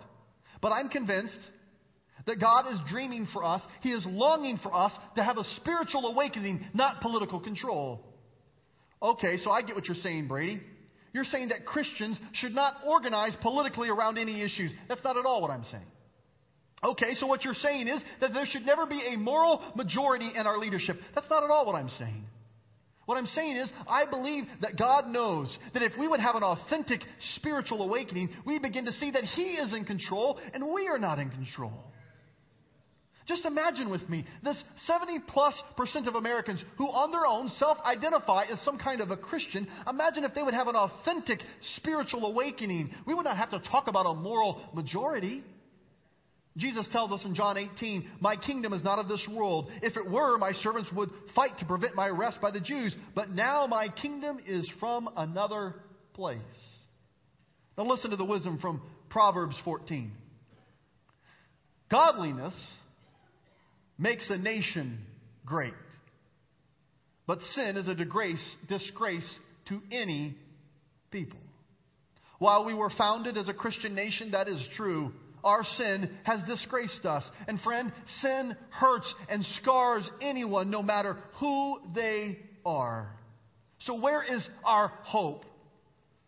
But 0.61 0.73
I'm 0.73 0.89
convinced 0.89 1.39
that 2.27 2.41
God 2.41 2.67
is 2.73 2.79
dreaming 2.89 3.27
for 3.33 3.45
us. 3.45 3.63
He 3.83 3.93
is 3.93 4.05
longing 4.07 4.59
for 4.63 4.75
us 4.75 4.93
to 5.17 5.23
have 5.23 5.39
a 5.39 5.45
spiritual 5.57 6.07
awakening, 6.07 6.67
not 6.75 7.01
political 7.01 7.41
control. 7.41 8.01
Okay, 9.03 9.39
so 9.45 9.51
I 9.51 9.63
get 9.63 9.75
what 9.75 9.87
you're 9.87 9.97
saying, 9.97 10.29
Brady. 10.29 10.61
You're 11.13 11.25
saying 11.25 11.49
that 11.49 11.65
Christians 11.65 12.19
should 12.33 12.55
not 12.55 12.75
organize 12.87 13.35
politically 13.41 13.89
around 13.89 14.19
any 14.19 14.43
issues. 14.43 14.73
That's 14.89 15.03
not 15.05 15.17
at 15.17 15.25
all 15.25 15.41
what 15.41 15.51
I'm 15.51 15.65
saying. 15.71 15.87
Okay, 16.85 17.15
so 17.15 17.27
what 17.27 17.43
you're 17.43 17.55
saying 17.55 17.89
is 17.89 18.03
that 18.21 18.35
there 18.35 18.45
should 18.45 18.67
never 18.67 18.87
be 18.87 19.01
a 19.13 19.17
moral 19.17 19.63
majority 19.75 20.31
in 20.35 20.47
our 20.47 20.59
leadership. 20.59 20.99
That's 21.15 21.31
not 21.31 21.43
at 21.43 21.51
all 21.51 21.65
what 21.65 21.75
I'm 21.75 21.91
saying. 21.99 22.25
What 23.07 23.17
I'm 23.17 23.27
saying 23.27 23.57
is, 23.57 23.73
I 23.89 24.05
believe 24.11 24.45
that 24.63 24.77
God 24.77 25.09
knows 25.09 25.57
that 25.73 25.83
if 25.83 25.93
we 25.97 26.09
would 26.09 26.21
have 26.21 26.35
an 26.35 26.43
authentic 26.43 27.01
spiritual 27.37 27.83
awakening, 27.83 28.31
we 28.45 28.59
begin 28.59 28.85
to 28.87 28.93
see 28.93 29.13
that 29.13 29.23
He 29.23 29.55
is 29.55 29.73
in 29.73 29.85
control 29.85 30.41
and 30.53 30.69
we 30.73 30.89
are 30.89 30.99
not 30.99 31.21
in 31.21 31.31
control. 31.31 31.73
Just 33.27 33.45
imagine 33.45 33.91
with 33.91 34.09
me 34.09 34.25
this 34.43 34.63
70 34.87 35.21
plus 35.29 35.61
percent 35.77 36.07
of 36.07 36.15
Americans 36.15 36.63
who, 36.79 36.87
on 36.87 37.11
their 37.11 37.27
own, 37.27 37.49
self 37.59 37.79
identify 37.85 38.45
as 38.45 38.61
some 38.61 38.79
kind 38.79 39.01
of 39.01 39.11
a 39.11 39.17
Christian. 39.17 39.67
Imagine 39.89 40.25
if 40.25 40.35
they 40.35 40.43
would 40.43 40.55
have 40.55 40.69
an 40.69 40.77
authentic 40.77 41.41
spiritual 41.77 42.27
awakening. 42.27 42.93
We 43.05 43.15
would 43.15 43.25
not 43.25 43.37
have 43.37 43.51
to 43.51 43.61
talk 43.69 43.89
about 43.89 44.07
a 44.07 44.15
moral 44.15 44.63
majority. 44.75 45.43
Jesus 46.57 46.87
tells 46.91 47.13
us 47.13 47.21
in 47.25 47.35
John 47.35 47.59
18, 47.59 48.09
My 48.21 48.37
kingdom 48.37 48.73
is 48.73 48.83
not 48.83 48.99
of 48.99 49.09
this 49.09 49.27
world. 49.31 49.71
If 49.83 49.97
it 49.97 50.11
were, 50.11 50.39
my 50.39 50.53
servants 50.53 50.91
would 50.93 51.11
fight 51.35 51.59
to 51.59 51.67
prevent 51.67 51.95
my 51.95 52.09
arrest 52.09 52.39
by 52.41 52.51
the 52.51 52.61
Jews. 52.61 52.95
But 53.15 53.31
now 53.31 53.67
my 53.67 53.89
kingdom 53.89 54.39
is 54.47 54.69
from 54.81 55.09
another 55.17 55.75
place. 56.15 56.39
Now 57.77 57.85
listen 57.85 58.11
to 58.11 58.17
the 58.17 58.25
wisdom 58.25 58.59
from 58.59 58.81
Proverbs 59.11 59.57
14. 59.65 60.13
Godliness 61.91 62.55
makes 63.99 64.29
a 64.31 64.39
nation 64.39 64.99
great. 65.45 65.75
But 67.27 67.41
sin 67.55 67.77
is 67.77 67.87
a 67.87 67.95
disgrace, 67.95 68.43
disgrace 68.69 69.29
to 69.69 69.81
any 69.91 70.37
people. 71.11 71.39
While 72.39 72.65
we 72.65 72.75
were 72.75 72.91
founded 72.91 73.37
as 73.37 73.49
a 73.49 73.55
Christian 73.55 73.95
nation, 73.95 74.31
that 74.31 74.49
is 74.49 74.61
true. 74.77 75.13
Our 75.47 75.63
sin 75.79 76.11
has 76.25 76.43
disgraced 76.49 77.07
us. 77.07 77.23
And 77.47 77.61
friend, 77.61 77.93
sin 78.21 78.57
hurts 78.71 79.15
and 79.29 79.47
scars 79.63 80.11
anyone, 80.21 80.71
no 80.71 80.83
matter 80.83 81.17
who 81.39 81.79
they 81.95 82.39
are. 82.67 83.09
So, 83.79 83.95
where 83.95 84.25
is 84.25 84.47
our 84.65 84.89
hope? 85.05 85.45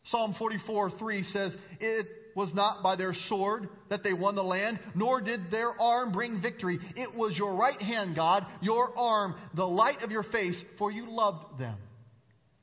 Psalm 0.05 0.37
44 0.39 0.93
3 0.99 1.23
says, 1.25 1.53
It 1.81 2.07
was 2.37 2.55
not 2.55 2.85
by 2.85 2.95
their 2.95 3.13
sword 3.29 3.69
that 3.91 4.05
they 4.05 4.13
won 4.13 4.37
the 4.37 4.45
land, 4.45 4.79
nor 4.95 5.21
did 5.21 5.51
their 5.51 5.71
arm 5.81 6.13
bring 6.13 6.41
victory. 6.41 6.79
It 6.95 7.19
was 7.19 7.37
your 7.37 7.57
right 7.57 7.83
hand, 7.83 8.15
God, 8.15 8.47
your 8.63 8.97
arm, 8.97 9.35
the 9.57 9.67
light 9.67 10.03
of 10.03 10.13
your 10.13 10.23
face, 10.23 10.57
for 10.79 10.93
you 10.93 11.11
loved 11.11 11.59
them. 11.59 11.77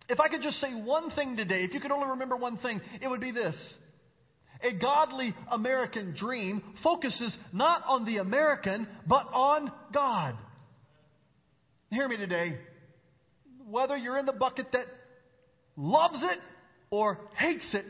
If 0.07 0.21
I 0.21 0.29
could 0.29 0.41
just 0.41 0.61
say 0.61 0.73
one 0.73 1.11
thing 1.11 1.35
today, 1.35 1.65
if 1.65 1.73
you 1.73 1.81
could 1.81 1.91
only 1.91 2.07
remember 2.11 2.37
one 2.37 2.57
thing, 2.59 2.79
it 3.01 3.09
would 3.09 3.19
be 3.19 3.31
this. 3.31 3.57
A 4.65 4.73
godly 4.73 5.35
American 5.51 6.15
dream 6.17 6.63
focuses 6.81 7.35
not 7.53 7.83
on 7.85 8.03
the 8.03 8.17
American, 8.17 8.87
but 9.07 9.27
on 9.31 9.71
God. 9.93 10.35
Hear 11.91 12.07
me 12.07 12.17
today. 12.17 12.57
Whether 13.69 13.95
you're 13.95 14.17
in 14.17 14.25
the 14.25 14.33
bucket 14.33 14.71
that 14.71 14.85
loves 15.75 16.17
it 16.19 16.39
or 16.89 17.19
hates 17.37 17.75
it 17.75 17.85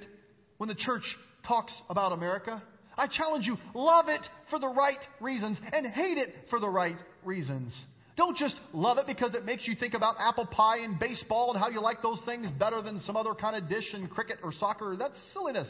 when 0.57 0.67
the 0.67 0.75
church 0.75 1.03
talks 1.47 1.73
about 1.89 2.11
America, 2.11 2.61
I 2.97 3.07
challenge 3.07 3.45
you, 3.45 3.55
love 3.73 4.09
it 4.09 4.21
for 4.49 4.59
the 4.59 4.67
right 4.67 4.99
reasons 5.21 5.57
and 5.71 5.87
hate 5.87 6.17
it 6.17 6.29
for 6.49 6.59
the 6.59 6.69
right 6.69 6.97
reasons. 7.23 7.73
Don't 8.17 8.35
just 8.35 8.55
love 8.73 8.97
it 8.97 9.07
because 9.07 9.33
it 9.33 9.45
makes 9.45 9.65
you 9.65 9.75
think 9.75 9.93
about 9.93 10.15
apple 10.19 10.45
pie 10.45 10.79
and 10.79 10.99
baseball 10.99 11.53
and 11.53 11.61
how 11.61 11.69
you 11.69 11.79
like 11.81 12.01
those 12.01 12.19
things 12.25 12.47
better 12.59 12.81
than 12.81 12.99
some 13.01 13.15
other 13.15 13.33
kind 13.33 13.61
of 13.61 13.69
dish 13.69 13.93
and 13.93 14.09
cricket 14.09 14.39
or 14.43 14.51
soccer. 14.53 14.95
That's 14.97 15.15
silliness. 15.33 15.67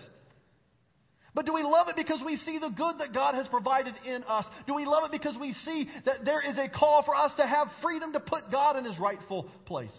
But 1.35 1.45
do 1.45 1.53
we 1.53 1.63
love 1.63 1.89
it 1.89 1.97
because 1.97 2.21
we 2.25 2.37
see 2.37 2.59
the 2.59 2.69
good 2.69 2.95
that 2.99 3.13
God 3.13 3.35
has 3.35 3.45
provided 3.49 3.93
in 4.05 4.23
us? 4.23 4.45
Do 4.67 4.73
we 4.73 4.85
love 4.85 5.03
it 5.03 5.11
because 5.11 5.35
we 5.37 5.51
see 5.51 5.89
that 6.05 6.23
there 6.23 6.41
is 6.41 6.57
a 6.57 6.69
call 6.69 7.03
for 7.03 7.13
us 7.13 7.35
to 7.35 7.45
have 7.45 7.67
freedom 7.83 8.13
to 8.13 8.21
put 8.21 8.49
God 8.49 8.77
in 8.77 8.85
his 8.85 8.97
rightful 8.97 9.51
place? 9.65 9.91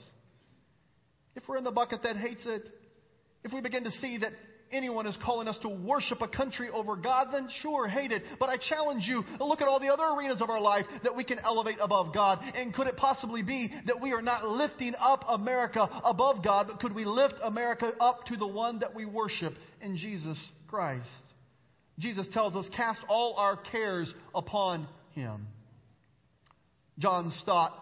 If 1.36 1.46
we're 1.46 1.58
in 1.58 1.64
the 1.64 1.70
bucket 1.70 2.02
that 2.04 2.16
hates 2.16 2.40
it, 2.46 2.66
if 3.44 3.52
we 3.52 3.60
begin 3.60 3.84
to 3.84 3.90
see 4.00 4.16
that 4.18 4.32
anyone 4.72 5.06
is 5.06 5.16
calling 5.22 5.46
us 5.46 5.58
to 5.58 5.68
worship 5.68 6.22
a 6.22 6.28
country 6.28 6.70
over 6.70 6.96
God, 6.96 7.28
then 7.32 7.48
sure, 7.60 7.86
hate 7.86 8.12
it. 8.12 8.22
But 8.40 8.48
I 8.48 8.56
challenge 8.56 9.04
you, 9.06 9.22
look 9.38 9.60
at 9.60 9.68
all 9.68 9.78
the 9.78 9.92
other 9.92 10.04
arenas 10.04 10.40
of 10.40 10.48
our 10.48 10.60
life 10.60 10.86
that 11.02 11.14
we 11.14 11.22
can 11.22 11.38
elevate 11.38 11.76
above 11.80 12.14
God. 12.14 12.40
And 12.54 12.74
could 12.74 12.86
it 12.86 12.96
possibly 12.96 13.42
be 13.42 13.70
that 13.86 14.00
we 14.00 14.12
are 14.12 14.22
not 14.22 14.48
lifting 14.48 14.94
up 14.98 15.24
America 15.28 15.86
above 16.02 16.42
God, 16.42 16.68
but 16.68 16.80
could 16.80 16.94
we 16.94 17.04
lift 17.04 17.34
America 17.44 17.92
up 18.00 18.24
to 18.26 18.36
the 18.36 18.46
one 18.46 18.78
that 18.80 18.94
we 18.94 19.04
worship 19.04 19.52
in 19.82 19.98
Jesus 19.98 20.38
Christ? 20.66 21.04
Jesus 21.98 22.26
tells 22.32 22.54
us, 22.54 22.66
cast 22.76 23.00
all 23.08 23.34
our 23.36 23.56
cares 23.56 24.12
upon 24.34 24.86
him. 25.12 25.46
John 26.98 27.32
Stott 27.42 27.72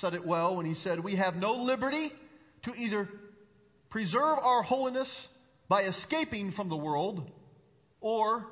said 0.00 0.14
it 0.14 0.26
well 0.26 0.56
when 0.56 0.66
he 0.66 0.74
said, 0.74 1.02
We 1.02 1.16
have 1.16 1.34
no 1.34 1.54
liberty 1.54 2.10
to 2.64 2.74
either 2.74 3.08
preserve 3.90 4.38
our 4.40 4.62
holiness 4.62 5.08
by 5.68 5.82
escaping 5.82 6.52
from 6.52 6.68
the 6.68 6.76
world 6.76 7.30
or 8.00 8.46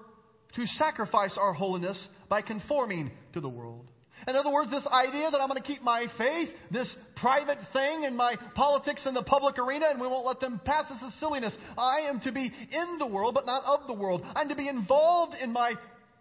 to 0.54 0.66
sacrifice 0.78 1.36
our 1.36 1.52
holiness 1.52 1.98
by 2.28 2.42
conforming 2.42 3.10
to 3.32 3.40
the 3.40 3.48
world. 3.48 3.88
In 4.28 4.36
other 4.36 4.50
words, 4.50 4.70
this 4.70 4.86
idea 4.86 5.30
that 5.30 5.40
I'm 5.40 5.48
going 5.48 5.60
to 5.60 5.66
keep 5.66 5.82
my 5.82 6.06
faith, 6.18 6.48
this 6.70 6.92
private 7.16 7.58
thing 7.72 8.04
in 8.04 8.16
my 8.16 8.36
politics 8.54 9.06
in 9.06 9.14
the 9.14 9.22
public 9.22 9.58
arena, 9.58 9.86
and 9.90 10.00
we 10.00 10.06
won't 10.06 10.26
let 10.26 10.40
them 10.40 10.60
pass 10.64 10.84
this 10.88 10.98
as 11.06 11.18
silliness. 11.20 11.54
I 11.78 12.08
am 12.08 12.20
to 12.20 12.32
be 12.32 12.50
in 12.72 12.98
the 12.98 13.06
world, 13.06 13.34
but 13.34 13.46
not 13.46 13.64
of 13.64 13.86
the 13.86 13.94
world. 13.94 14.22
I'm 14.34 14.48
to 14.48 14.56
be 14.56 14.68
involved 14.68 15.34
in 15.40 15.52
my, 15.52 15.74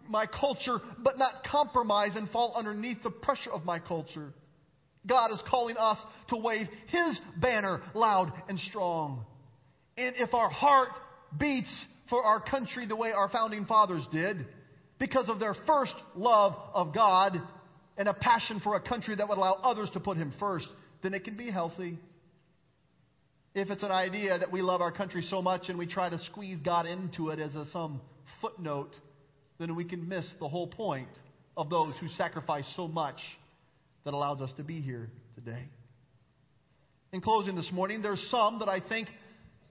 my 0.08 0.26
culture, 0.26 0.80
but 1.04 1.18
not 1.18 1.44
compromise 1.50 2.16
and 2.16 2.30
fall 2.30 2.54
underneath 2.56 3.04
the 3.04 3.12
pressure 3.12 3.52
of 3.52 3.66
my 3.66 3.80
culture. 3.80 4.34
God 5.06 5.32
is 5.32 5.40
calling 5.50 5.78
us 5.78 5.98
to 6.30 6.38
wave 6.38 6.68
His 6.88 7.20
banner 7.38 7.82
loud 7.94 8.32
and 8.48 8.60
strong. 8.60 9.26
And 9.98 10.16
if 10.18 10.34
our 10.34 10.50
heart 10.50 10.90
beats 11.38 11.86
for 12.10 12.24
our 12.24 12.42
country 12.42 12.86
the 12.86 12.96
way 12.96 13.12
our 13.12 13.30
founding 13.30 13.66
fathers 13.66 14.06
did, 14.12 14.46
because 15.00 15.30
of 15.30 15.40
their 15.40 15.56
first 15.66 15.94
love 16.16 16.56
of 16.74 16.94
God 16.94 17.42
and 18.00 18.08
a 18.08 18.14
passion 18.14 18.62
for 18.62 18.76
a 18.76 18.80
country 18.80 19.14
that 19.14 19.28
would 19.28 19.38
allow 19.38 19.56
others 19.62 19.90
to 19.92 20.00
put 20.00 20.16
Him 20.16 20.34
first, 20.40 20.68
then 21.04 21.14
it 21.14 21.26
can 21.26 21.36
be 21.36 21.52
healthy. 21.52 22.00
If 23.54 23.70
it's 23.70 23.84
an 23.84 23.92
idea 23.92 24.40
that 24.40 24.52
we 24.52 24.62
love 24.62 24.80
our 24.80 24.92
country 24.92 25.22
so 25.30 25.42
much 25.42 25.68
and 25.68 25.78
we 25.78 25.86
try 25.86 26.10
to 26.10 26.18
squeeze 26.20 26.60
God 26.64 26.86
into 26.86 27.30
it 27.30 27.40
as 27.40 27.56
a, 27.56 27.66
some 27.68 28.00
footnote, 28.42 28.92
then 29.60 29.76
we 29.76 29.84
can 29.84 30.08
miss 30.08 30.26
the 30.40 30.48
whole 30.48 30.68
point 30.68 31.10
of 31.58 31.70
those 31.70 31.94
who 32.00 32.08
sacrifice 32.10 32.64
so 32.78 32.88
much 32.88 33.18
that 34.06 34.14
allows 34.14 34.40
us 34.40 34.52
to 34.56 34.64
be 34.64 34.80
here 34.80 35.10
today. 35.36 35.66
In 37.12 37.20
closing 37.20 37.56
this 37.56 37.70
morning, 37.74 38.02
there's 38.02 38.26
some 38.32 38.60
that 38.60 38.70
I 38.70 38.80
think, 38.80 39.10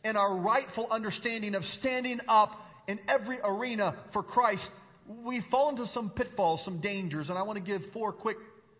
in 0.04 0.16
our 0.16 0.36
rightful 0.36 0.86
understanding 0.90 1.54
of 1.54 1.62
standing 1.80 2.20
up 2.28 2.50
in 2.86 2.98
every 3.08 3.38
arena 3.42 3.96
for 4.12 4.22
Christ, 4.22 4.68
we 5.08 5.42
fall 5.50 5.70
into 5.70 5.86
some 5.88 6.10
pitfalls, 6.10 6.62
some 6.64 6.80
dangers, 6.80 7.28
and 7.28 7.38
I 7.38 7.42
want 7.42 7.58
to 7.58 7.64
give 7.64 7.82
four 7.92 8.12
quick 8.12 8.36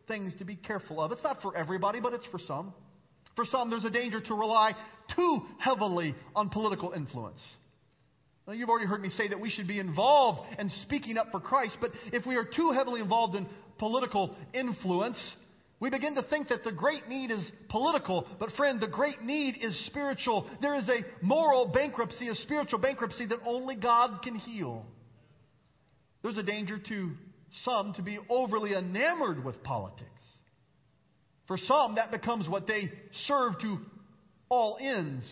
things 0.06 0.34
to 0.38 0.44
be 0.44 0.56
careful 0.56 1.00
of. 1.00 1.12
It's 1.12 1.22
not 1.22 1.40
for 1.42 1.56
everybody, 1.56 2.00
but 2.00 2.12
it's 2.12 2.26
for 2.26 2.38
some. 2.46 2.74
For 3.34 3.44
some, 3.44 3.70
there's 3.70 3.84
a 3.84 3.90
danger 3.90 4.20
to 4.20 4.34
rely 4.34 4.72
too 5.14 5.42
heavily 5.58 6.14
on 6.34 6.50
political 6.50 6.92
influence. 6.92 7.40
Now, 8.46 8.54
you've 8.54 8.68
already 8.68 8.86
heard 8.86 9.02
me 9.02 9.10
say 9.10 9.28
that 9.28 9.40
we 9.40 9.50
should 9.50 9.68
be 9.68 9.78
involved 9.78 10.40
in 10.58 10.70
speaking 10.84 11.18
up 11.18 11.28
for 11.30 11.40
Christ, 11.40 11.76
but 11.80 11.90
if 12.12 12.26
we 12.26 12.36
are 12.36 12.44
too 12.44 12.72
heavily 12.72 13.00
involved 13.00 13.34
in 13.34 13.46
political 13.78 14.34
influence, 14.52 15.18
we 15.80 15.90
begin 15.90 16.14
to 16.16 16.22
think 16.24 16.48
that 16.48 16.64
the 16.64 16.72
great 16.72 17.06
need 17.08 17.30
is 17.30 17.48
political, 17.68 18.26
but 18.40 18.50
friend, 18.52 18.80
the 18.80 18.88
great 18.88 19.20
need 19.22 19.56
is 19.60 19.86
spiritual. 19.86 20.48
There 20.60 20.74
is 20.74 20.88
a 20.88 21.04
moral 21.22 21.66
bankruptcy, 21.68 22.28
a 22.28 22.34
spiritual 22.34 22.80
bankruptcy 22.80 23.26
that 23.26 23.38
only 23.44 23.76
God 23.76 24.22
can 24.22 24.34
heal. 24.34 24.84
There's 26.22 26.38
a 26.38 26.42
danger 26.42 26.78
to 26.78 27.10
some 27.64 27.94
to 27.94 28.02
be 28.02 28.18
overly 28.28 28.74
enamored 28.74 29.44
with 29.44 29.62
politics. 29.62 30.10
For 31.46 31.56
some, 31.56 31.94
that 31.94 32.10
becomes 32.10 32.48
what 32.48 32.66
they 32.66 32.90
serve 33.26 33.58
to 33.60 33.78
all 34.48 34.76
ends. 34.80 35.24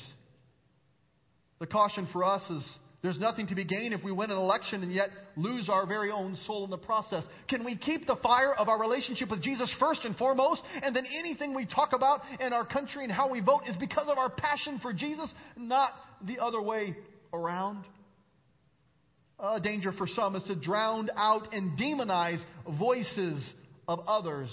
The 1.58 1.66
caution 1.66 2.08
for 2.12 2.24
us 2.24 2.42
is 2.50 2.66
there's 3.02 3.18
nothing 3.20 3.46
to 3.48 3.54
be 3.54 3.64
gained 3.64 3.94
if 3.94 4.02
we 4.02 4.10
win 4.10 4.30
an 4.30 4.36
election 4.36 4.82
and 4.82 4.90
yet 4.90 5.10
lose 5.36 5.68
our 5.68 5.86
very 5.86 6.10
own 6.10 6.36
soul 6.46 6.64
in 6.64 6.70
the 6.70 6.78
process. 6.78 7.22
Can 7.48 7.64
we 7.64 7.76
keep 7.76 8.06
the 8.06 8.16
fire 8.16 8.54
of 8.54 8.68
our 8.68 8.80
relationship 8.80 9.30
with 9.30 9.42
Jesus 9.42 9.72
first 9.78 10.00
and 10.04 10.16
foremost, 10.16 10.62
and 10.82 10.96
then 10.96 11.04
anything 11.18 11.54
we 11.54 11.66
talk 11.66 11.92
about 11.92 12.22
in 12.40 12.52
our 12.52 12.66
country 12.66 13.04
and 13.04 13.12
how 13.12 13.30
we 13.30 13.40
vote 13.40 13.62
is 13.68 13.76
because 13.76 14.08
of 14.08 14.18
our 14.18 14.30
passion 14.30 14.80
for 14.80 14.92
Jesus, 14.92 15.32
not 15.56 15.92
the 16.26 16.38
other 16.38 16.60
way 16.60 16.96
around? 17.32 17.84
A 19.38 19.60
danger 19.60 19.92
for 19.92 20.06
some 20.06 20.34
is 20.34 20.42
to 20.44 20.54
drown 20.54 21.10
out 21.14 21.52
and 21.52 21.78
demonize 21.78 22.42
voices 22.78 23.46
of 23.86 24.00
others. 24.08 24.48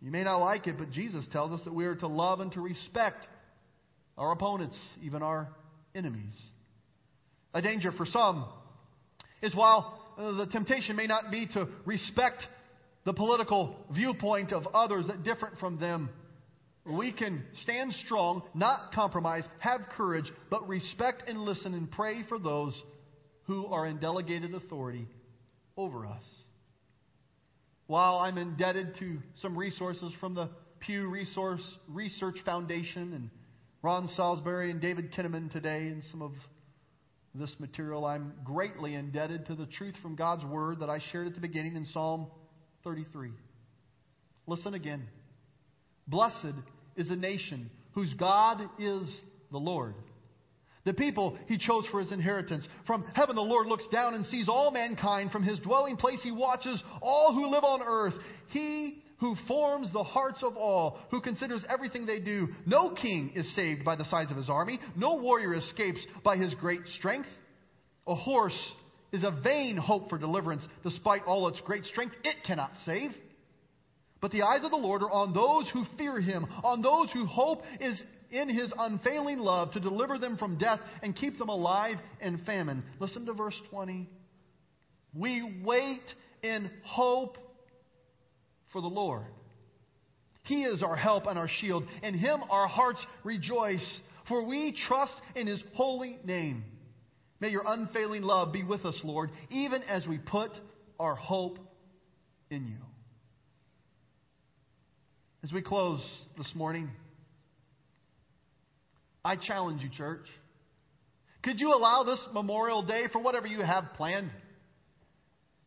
You 0.00 0.10
may 0.12 0.22
not 0.22 0.36
like 0.38 0.66
it, 0.66 0.76
but 0.78 0.92
Jesus 0.92 1.24
tells 1.32 1.50
us 1.50 1.64
that 1.64 1.74
we 1.74 1.84
are 1.86 1.96
to 1.96 2.06
love 2.06 2.40
and 2.40 2.52
to 2.52 2.60
respect 2.60 3.26
our 4.16 4.30
opponents, 4.30 4.76
even 5.02 5.22
our 5.22 5.48
enemies. 5.94 6.32
A 7.52 7.60
danger 7.60 7.90
for 7.90 8.06
some 8.06 8.44
is 9.42 9.54
while 9.54 10.00
uh, 10.16 10.32
the 10.32 10.46
temptation 10.46 10.94
may 10.96 11.06
not 11.06 11.30
be 11.30 11.46
to 11.54 11.68
respect 11.84 12.42
the 13.04 13.12
political 13.12 13.76
viewpoint 13.92 14.52
of 14.52 14.66
others 14.68 15.06
that 15.06 15.24
different 15.24 15.58
from 15.58 15.78
them, 15.78 16.10
we 16.86 17.12
can 17.12 17.42
stand 17.62 17.92
strong, 18.04 18.42
not 18.54 18.92
compromise, 18.92 19.44
have 19.58 19.80
courage, 19.96 20.30
but 20.50 20.66
respect 20.68 21.24
and 21.28 21.40
listen 21.40 21.74
and 21.74 21.90
pray 21.90 22.22
for 22.28 22.38
those 22.38 22.80
who 23.44 23.66
are 23.66 23.86
in 23.86 23.98
delegated 23.98 24.54
authority 24.54 25.08
over 25.76 26.06
us. 26.06 26.22
While 27.86 28.18
I'm 28.18 28.38
indebted 28.38 28.96
to 28.98 29.18
some 29.42 29.56
resources 29.56 30.12
from 30.20 30.34
the 30.34 30.48
Pew 30.80 31.08
Resource 31.08 31.62
Research 31.88 32.36
Foundation 32.44 33.12
and 33.12 33.30
Ron 33.82 34.08
Salisbury 34.16 34.70
and 34.70 34.80
David 34.80 35.12
Kinnaman 35.12 35.50
today 35.50 35.88
and 35.88 36.02
some 36.10 36.22
of 36.22 36.32
this 37.34 37.54
material, 37.58 38.04
I'm 38.04 38.32
greatly 38.44 38.94
indebted 38.94 39.46
to 39.46 39.54
the 39.54 39.66
truth 39.66 39.94
from 40.02 40.16
God's 40.16 40.44
Word 40.44 40.80
that 40.80 40.90
I 40.90 41.00
shared 41.12 41.26
at 41.26 41.34
the 41.34 41.40
beginning 41.40 41.76
in 41.76 41.86
Psalm 41.86 42.26
33. 42.82 43.30
Listen 44.46 44.74
again. 44.74 45.06
Blessed 46.08 46.54
is 46.96 47.10
a 47.10 47.16
nation 47.16 47.70
whose 47.92 48.12
God 48.14 48.62
is 48.78 49.08
the 49.50 49.58
Lord. 49.58 49.94
The 50.84 50.94
people 50.94 51.36
he 51.48 51.58
chose 51.58 51.84
for 51.90 52.00
his 52.00 52.12
inheritance. 52.12 52.66
From 52.86 53.04
heaven, 53.12 53.34
the 53.34 53.42
Lord 53.42 53.66
looks 53.66 53.86
down 53.88 54.14
and 54.14 54.24
sees 54.26 54.48
all 54.48 54.70
mankind. 54.70 55.32
From 55.32 55.42
his 55.42 55.58
dwelling 55.58 55.96
place, 55.96 56.20
he 56.22 56.30
watches 56.30 56.80
all 57.02 57.34
who 57.34 57.50
live 57.50 57.64
on 57.64 57.82
earth. 57.82 58.14
He 58.50 59.02
who 59.18 59.34
forms 59.48 59.92
the 59.92 60.04
hearts 60.04 60.42
of 60.42 60.56
all, 60.56 60.98
who 61.10 61.20
considers 61.20 61.64
everything 61.68 62.06
they 62.06 62.20
do. 62.20 62.48
No 62.66 62.90
king 62.94 63.32
is 63.34 63.52
saved 63.56 63.84
by 63.84 63.96
the 63.96 64.04
size 64.04 64.30
of 64.30 64.36
his 64.36 64.48
army. 64.48 64.78
No 64.94 65.16
warrior 65.16 65.54
escapes 65.54 66.00
by 66.22 66.36
his 66.36 66.54
great 66.54 66.86
strength. 66.98 67.28
A 68.06 68.14
horse 68.14 68.58
is 69.12 69.24
a 69.24 69.30
vain 69.42 69.76
hope 69.76 70.08
for 70.10 70.18
deliverance. 70.18 70.62
Despite 70.84 71.24
all 71.24 71.48
its 71.48 71.60
great 71.62 71.84
strength, 71.84 72.14
it 72.22 72.36
cannot 72.46 72.70
save. 72.84 73.10
But 74.20 74.30
the 74.30 74.42
eyes 74.42 74.64
of 74.64 74.70
the 74.70 74.76
Lord 74.76 75.02
are 75.02 75.10
on 75.10 75.34
those 75.34 75.70
who 75.70 75.84
fear 75.98 76.20
him, 76.20 76.46
on 76.64 76.82
those 76.82 77.10
who 77.12 77.26
hope 77.26 77.62
is 77.80 78.00
in 78.30 78.48
his 78.48 78.72
unfailing 78.76 79.38
love 79.38 79.72
to 79.72 79.80
deliver 79.80 80.18
them 80.18 80.36
from 80.36 80.58
death 80.58 80.80
and 81.02 81.14
keep 81.14 81.38
them 81.38 81.48
alive 81.48 81.98
in 82.20 82.38
famine. 82.44 82.82
Listen 82.98 83.26
to 83.26 83.32
verse 83.32 83.60
20. 83.70 84.08
We 85.14 85.60
wait 85.64 86.02
in 86.42 86.70
hope 86.82 87.36
for 88.72 88.80
the 88.80 88.88
Lord. 88.88 89.24
He 90.44 90.64
is 90.64 90.82
our 90.82 90.96
help 90.96 91.26
and 91.26 91.38
our 91.38 91.48
shield. 91.48 91.84
In 92.02 92.14
him 92.14 92.40
our 92.50 92.68
hearts 92.68 93.04
rejoice, 93.24 93.84
for 94.28 94.44
we 94.44 94.76
trust 94.86 95.14
in 95.34 95.46
his 95.46 95.62
holy 95.74 96.18
name. 96.24 96.64
May 97.40 97.48
your 97.50 97.64
unfailing 97.66 98.22
love 98.22 98.52
be 98.52 98.62
with 98.62 98.84
us, 98.84 98.98
Lord, 99.04 99.30
even 99.50 99.82
as 99.82 100.06
we 100.06 100.18
put 100.18 100.50
our 100.98 101.14
hope 101.14 101.58
in 102.50 102.66
you. 102.66 102.85
As 105.46 105.52
we 105.52 105.62
close 105.62 106.04
this 106.36 106.50
morning, 106.56 106.90
I 109.24 109.36
challenge 109.36 109.80
you, 109.80 109.88
church. 109.96 110.26
Could 111.44 111.60
you 111.60 111.72
allow 111.72 112.02
this 112.02 112.18
Memorial 112.34 112.82
Day 112.82 113.04
for 113.12 113.20
whatever 113.22 113.46
you 113.46 113.62
have 113.62 113.84
planned? 113.94 114.28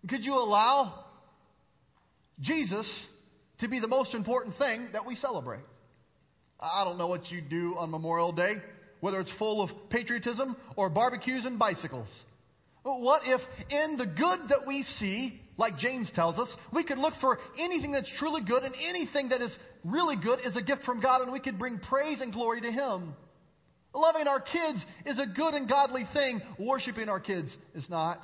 Could 0.10 0.26
you 0.26 0.34
allow 0.34 1.06
Jesus 2.42 2.86
to 3.62 3.70
be 3.70 3.80
the 3.80 3.88
most 3.88 4.14
important 4.14 4.58
thing 4.58 4.90
that 4.92 5.06
we 5.06 5.16
celebrate? 5.16 5.64
I 6.60 6.84
don't 6.84 6.98
know 6.98 7.08
what 7.08 7.32
you 7.32 7.40
do 7.40 7.78
on 7.78 7.90
Memorial 7.90 8.34
Day, 8.34 8.56
whether 9.00 9.22
it's 9.22 9.32
full 9.40 9.62
of 9.62 9.70
patriotism 9.90 10.58
or 10.76 10.90
barbecues 10.90 11.46
and 11.46 11.58
bicycles. 11.58 12.10
What 12.84 13.24
if 13.26 13.42
in 13.70 13.98
the 13.98 14.06
good 14.06 14.50
that 14.50 14.66
we 14.66 14.84
see, 14.98 15.40
like 15.58 15.78
James 15.78 16.10
tells 16.16 16.38
us, 16.40 16.54
we 16.74 16.84
could 16.84 16.98
look 16.98 17.14
for 17.20 17.40
anything 17.58 17.92
that's 17.92 18.10
truly 18.18 18.42
good 18.42 18.64
and 18.64 18.74
anything 18.76 19.30
that 19.30 19.42
is 19.42 19.56
really 19.84 20.16
good 20.22 20.40
is 20.46 20.56
a 20.56 20.62
gift 20.62 20.84
from 20.84 21.02
God 21.02 21.22
and 21.22 21.32
we 21.32 21.40
could 21.40 21.60
bring 21.60 21.80
praise 21.80 22.22
and 22.22 22.32
glory 22.32 22.62
to 22.62 22.72
Him? 22.72 23.14
Loving 23.94 24.28
our 24.28 24.40
kids 24.40 24.86
is 25.06 25.20
a 25.20 25.26
good 25.26 25.56
and 25.56 25.68
godly 25.68 26.08
thing. 26.14 26.42
Worshiping 26.60 27.10
our 27.10 27.20
kids 27.20 27.50
is 27.74 27.90
not. 27.90 28.20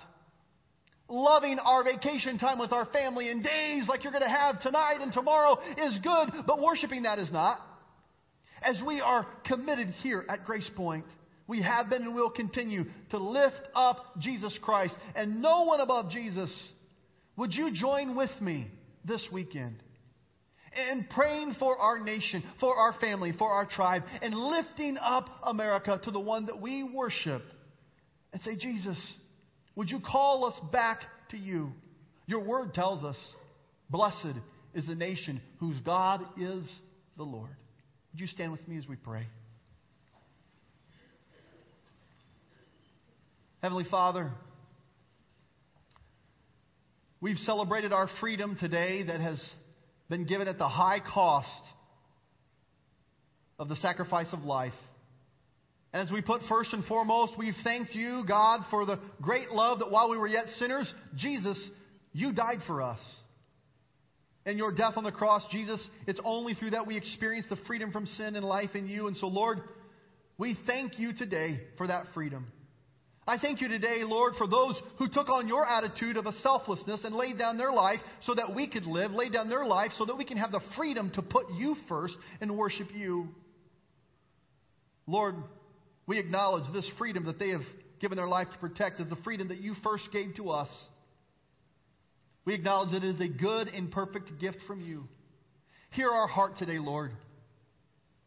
Loving 1.09 1.59
our 1.59 1.83
vacation 1.83 2.37
time 2.37 2.59
with 2.59 2.71
our 2.71 2.85
family 2.85 3.29
and 3.29 3.43
days 3.43 3.87
like 3.87 4.03
you're 4.03 4.13
going 4.13 4.23
to 4.23 4.29
have 4.29 4.61
tonight 4.61 4.97
and 5.01 5.11
tomorrow 5.11 5.57
is 5.77 5.97
good, 6.01 6.45
but 6.47 6.61
worshiping 6.61 7.03
that 7.03 7.19
is 7.19 7.31
not. 7.31 7.59
As 8.61 8.81
we 8.85 9.01
are 9.01 9.27
committed 9.45 9.89
here 10.01 10.25
at 10.29 10.45
Grace 10.45 10.69
Point, 10.75 11.05
we 11.47 11.61
have 11.61 11.89
been 11.89 12.03
and 12.03 12.15
will 12.15 12.29
continue 12.29 12.85
to 13.11 13.17
lift 13.17 13.61
up 13.75 14.19
Jesus 14.19 14.57
Christ 14.61 14.95
and 15.15 15.41
no 15.41 15.63
one 15.63 15.79
above 15.79 16.09
Jesus. 16.09 16.49
Would 17.37 17.53
you 17.53 17.71
join 17.73 18.15
with 18.15 18.31
me 18.41 18.67
this 19.03 19.25
weekend 19.31 19.75
in 20.91 21.07
praying 21.09 21.55
for 21.59 21.77
our 21.77 21.99
nation, 21.99 22.43
for 22.59 22.75
our 22.75 22.93
family, 22.99 23.33
for 23.37 23.49
our 23.51 23.65
tribe, 23.65 24.03
and 24.21 24.33
lifting 24.33 24.97
up 24.97 25.29
America 25.43 25.99
to 26.03 26.11
the 26.11 26.19
one 26.19 26.47
that 26.47 26.59
we 26.59 26.83
worship 26.83 27.43
and 28.33 28.41
say, 28.41 28.55
Jesus, 28.55 28.97
would 29.75 29.89
you 29.89 29.99
call 29.99 30.45
us 30.45 30.55
back 30.71 30.99
to 31.29 31.37
you? 31.37 31.71
Your 32.25 32.43
word 32.43 32.73
tells 32.73 33.03
us, 33.03 33.17
blessed 33.89 34.35
is 34.73 34.85
the 34.87 34.95
nation 34.95 35.41
whose 35.59 35.79
God 35.81 36.21
is 36.37 36.65
the 37.17 37.23
Lord. 37.23 37.55
Would 38.11 38.19
you 38.19 38.27
stand 38.27 38.51
with 38.51 38.67
me 38.67 38.77
as 38.77 38.87
we 38.87 38.95
pray? 38.95 39.27
Heavenly 43.66 43.86
Father, 43.89 44.30
we've 47.20 47.39
celebrated 47.39 47.93
our 47.93 48.07
freedom 48.20 48.55
today 48.59 49.01
that 49.01 49.20
has 49.20 49.43
been 50.07 50.28
given 50.28 50.47
at 50.47 50.59
the 50.59 50.70
high 50.70 50.99
cost 50.99 51.49
of 53.57 53.68
the 53.68 53.76
sacrifice 53.78 54.28
of 54.34 54.43
life. 54.43 54.76
And 55.93 56.07
as 56.07 56.13
we 56.13 56.22
put 56.22 56.43
first 56.47 56.74
and 56.74 56.86
foremost, 56.86 57.39
we 57.39 57.55
thank 57.63 57.95
you, 57.95 58.24
God, 58.28 58.61
for 58.70 58.86
the 58.86 58.99
great 59.20 59.49
love 59.49 59.80
that 59.80 59.89
while 59.89 60.11
we 60.11 60.20
were 60.20 60.28
yet 60.28 60.45
sinners, 60.59 60.93
Jesus, 61.16 61.57
you 62.13 62.34
died 62.34 62.59
for 62.68 62.84
us. 62.84 62.99
And 64.45 64.59
your 64.59 64.72
death 64.74 64.93
on 64.95 65.03
the 65.03 65.11
cross, 65.11 65.41
Jesus, 65.51 65.82
it's 66.05 66.20
only 66.24 66.53
through 66.53 66.70
that 66.70 66.86
we 66.86 66.97
experience 66.97 67.47
the 67.49 67.57
freedom 67.66 67.91
from 67.91 68.05
sin 68.16 68.36
and 68.36 68.45
life 68.45 68.76
in 68.76 68.88
you. 68.88 69.07
And 69.07 69.18
so, 69.18 69.26
Lord, 69.26 69.57
we 70.38 70.55
thank 70.68 70.99
you 70.99 71.13
today 71.18 71.61
for 71.80 71.88
that 71.88 72.05
freedom. 72.13 72.45
I 73.28 73.39
thank 73.39 73.59
you 73.59 73.67
today, 73.67 74.03
Lord, 74.03 74.36
for 74.38 74.47
those 74.47 74.80
who 74.99 75.07
took 75.07 75.30
on 75.30 75.47
your 75.47 75.65
attitude 75.65 76.15
of 76.15 76.28
a 76.28 76.34
selflessness 76.43 77.03
and 77.03 77.15
laid 77.15 77.39
down 77.39 77.57
their 77.57 77.73
life 77.73 77.99
so 78.21 78.36
that 78.36 78.53
we 78.53 78.69
could 78.69 78.86
live, 78.86 79.11
laid 79.11 79.34
down 79.34 79.49
their 79.49 79.65
life 79.65 79.91
so 79.97 80.05
that 80.05 80.15
we 80.15 80.26
can 80.26 80.38
have 80.38 80.51
the 80.51 80.61
freedom 80.78 81.09
to 81.15 81.23
put 81.23 81.45
you 81.57 81.76
first 81.89 82.15
and 82.39 82.55
worship 82.55 82.89
you. 82.93 83.30
Lord, 85.07 85.36
we 86.05 86.19
acknowledge 86.19 86.71
this 86.71 86.88
freedom 86.99 87.26
that 87.26 87.39
they 87.39 87.49
have 87.49 87.63
given 87.99 88.15
their 88.15 88.28
life 88.28 88.47
to 88.51 88.57
protect 88.59 88.99
as 88.99 89.09
the 89.09 89.15
freedom 89.23 89.47
that 89.47 89.59
you 89.59 89.73
first 89.84 90.03
gave 90.11 90.36
to 90.36 90.51
us. 90.51 90.69
We 92.45 92.53
acknowledge 92.53 92.91
that 92.91 93.03
it 93.03 93.15
is 93.15 93.21
a 93.21 93.28
good 93.28 93.69
and 93.69 93.91
perfect 93.91 94.39
gift 94.39 94.57
from 94.67 94.82
you. 94.82 95.07
Hear 95.91 96.11
our 96.11 96.28
heart 96.28 96.57
today, 96.57 96.78
Lord. 96.78 97.11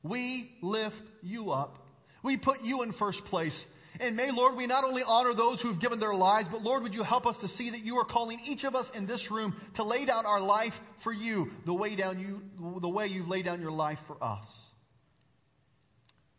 We 0.03 0.51
lift 0.61 1.03
you 1.22 1.51
up. 1.51 1.78
We 2.24 2.36
put 2.36 2.62
you 2.62 2.82
in 2.82 2.92
first 2.94 3.24
place. 3.26 3.57
And 4.01 4.16
may, 4.16 4.30
Lord, 4.30 4.57
we 4.57 4.66
not 4.66 4.84
only 4.84 5.03
honor 5.05 5.34
those 5.34 5.61
who 5.61 5.72
have 5.72 5.80
given 5.80 5.99
their 5.99 6.14
lives, 6.14 6.49
but 6.51 6.62
Lord, 6.62 6.82
would 6.82 6.94
you 6.94 7.03
help 7.03 7.26
us 7.26 7.36
to 7.40 7.49
see 7.49 7.70
that 7.70 7.80
you 7.80 7.96
are 7.96 8.05
calling 8.05 8.40
each 8.44 8.64
of 8.64 8.74
us 8.74 8.86
in 8.94 9.07
this 9.07 9.26
room 9.30 9.57
to 9.76 9.84
lay 9.84 10.05
down 10.05 10.24
our 10.24 10.40
life 10.40 10.72
for 11.03 11.12
you, 11.12 11.51
the 11.66 11.74
way 11.74 11.96
down 11.96 12.18
you, 12.18 12.40
the 12.80 12.88
way 12.88 13.07
you've 13.07 13.28
laid 13.28 13.44
down 13.44 13.61
your 13.61 13.72
life 13.72 13.99
for 14.07 14.22
us. 14.22 14.44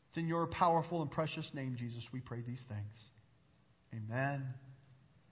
It's 0.10 0.18
in 0.18 0.28
your 0.28 0.48
powerful 0.48 1.02
and 1.02 1.12
precious 1.12 1.48
name, 1.54 1.76
Jesus, 1.78 2.04
we 2.12 2.20
pray 2.20 2.40
these 2.48 2.62
things. 2.68 2.94
Amen. 3.94 4.46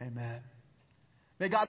Amen. 0.02 0.42
May 1.40 1.50
God 1.50 1.66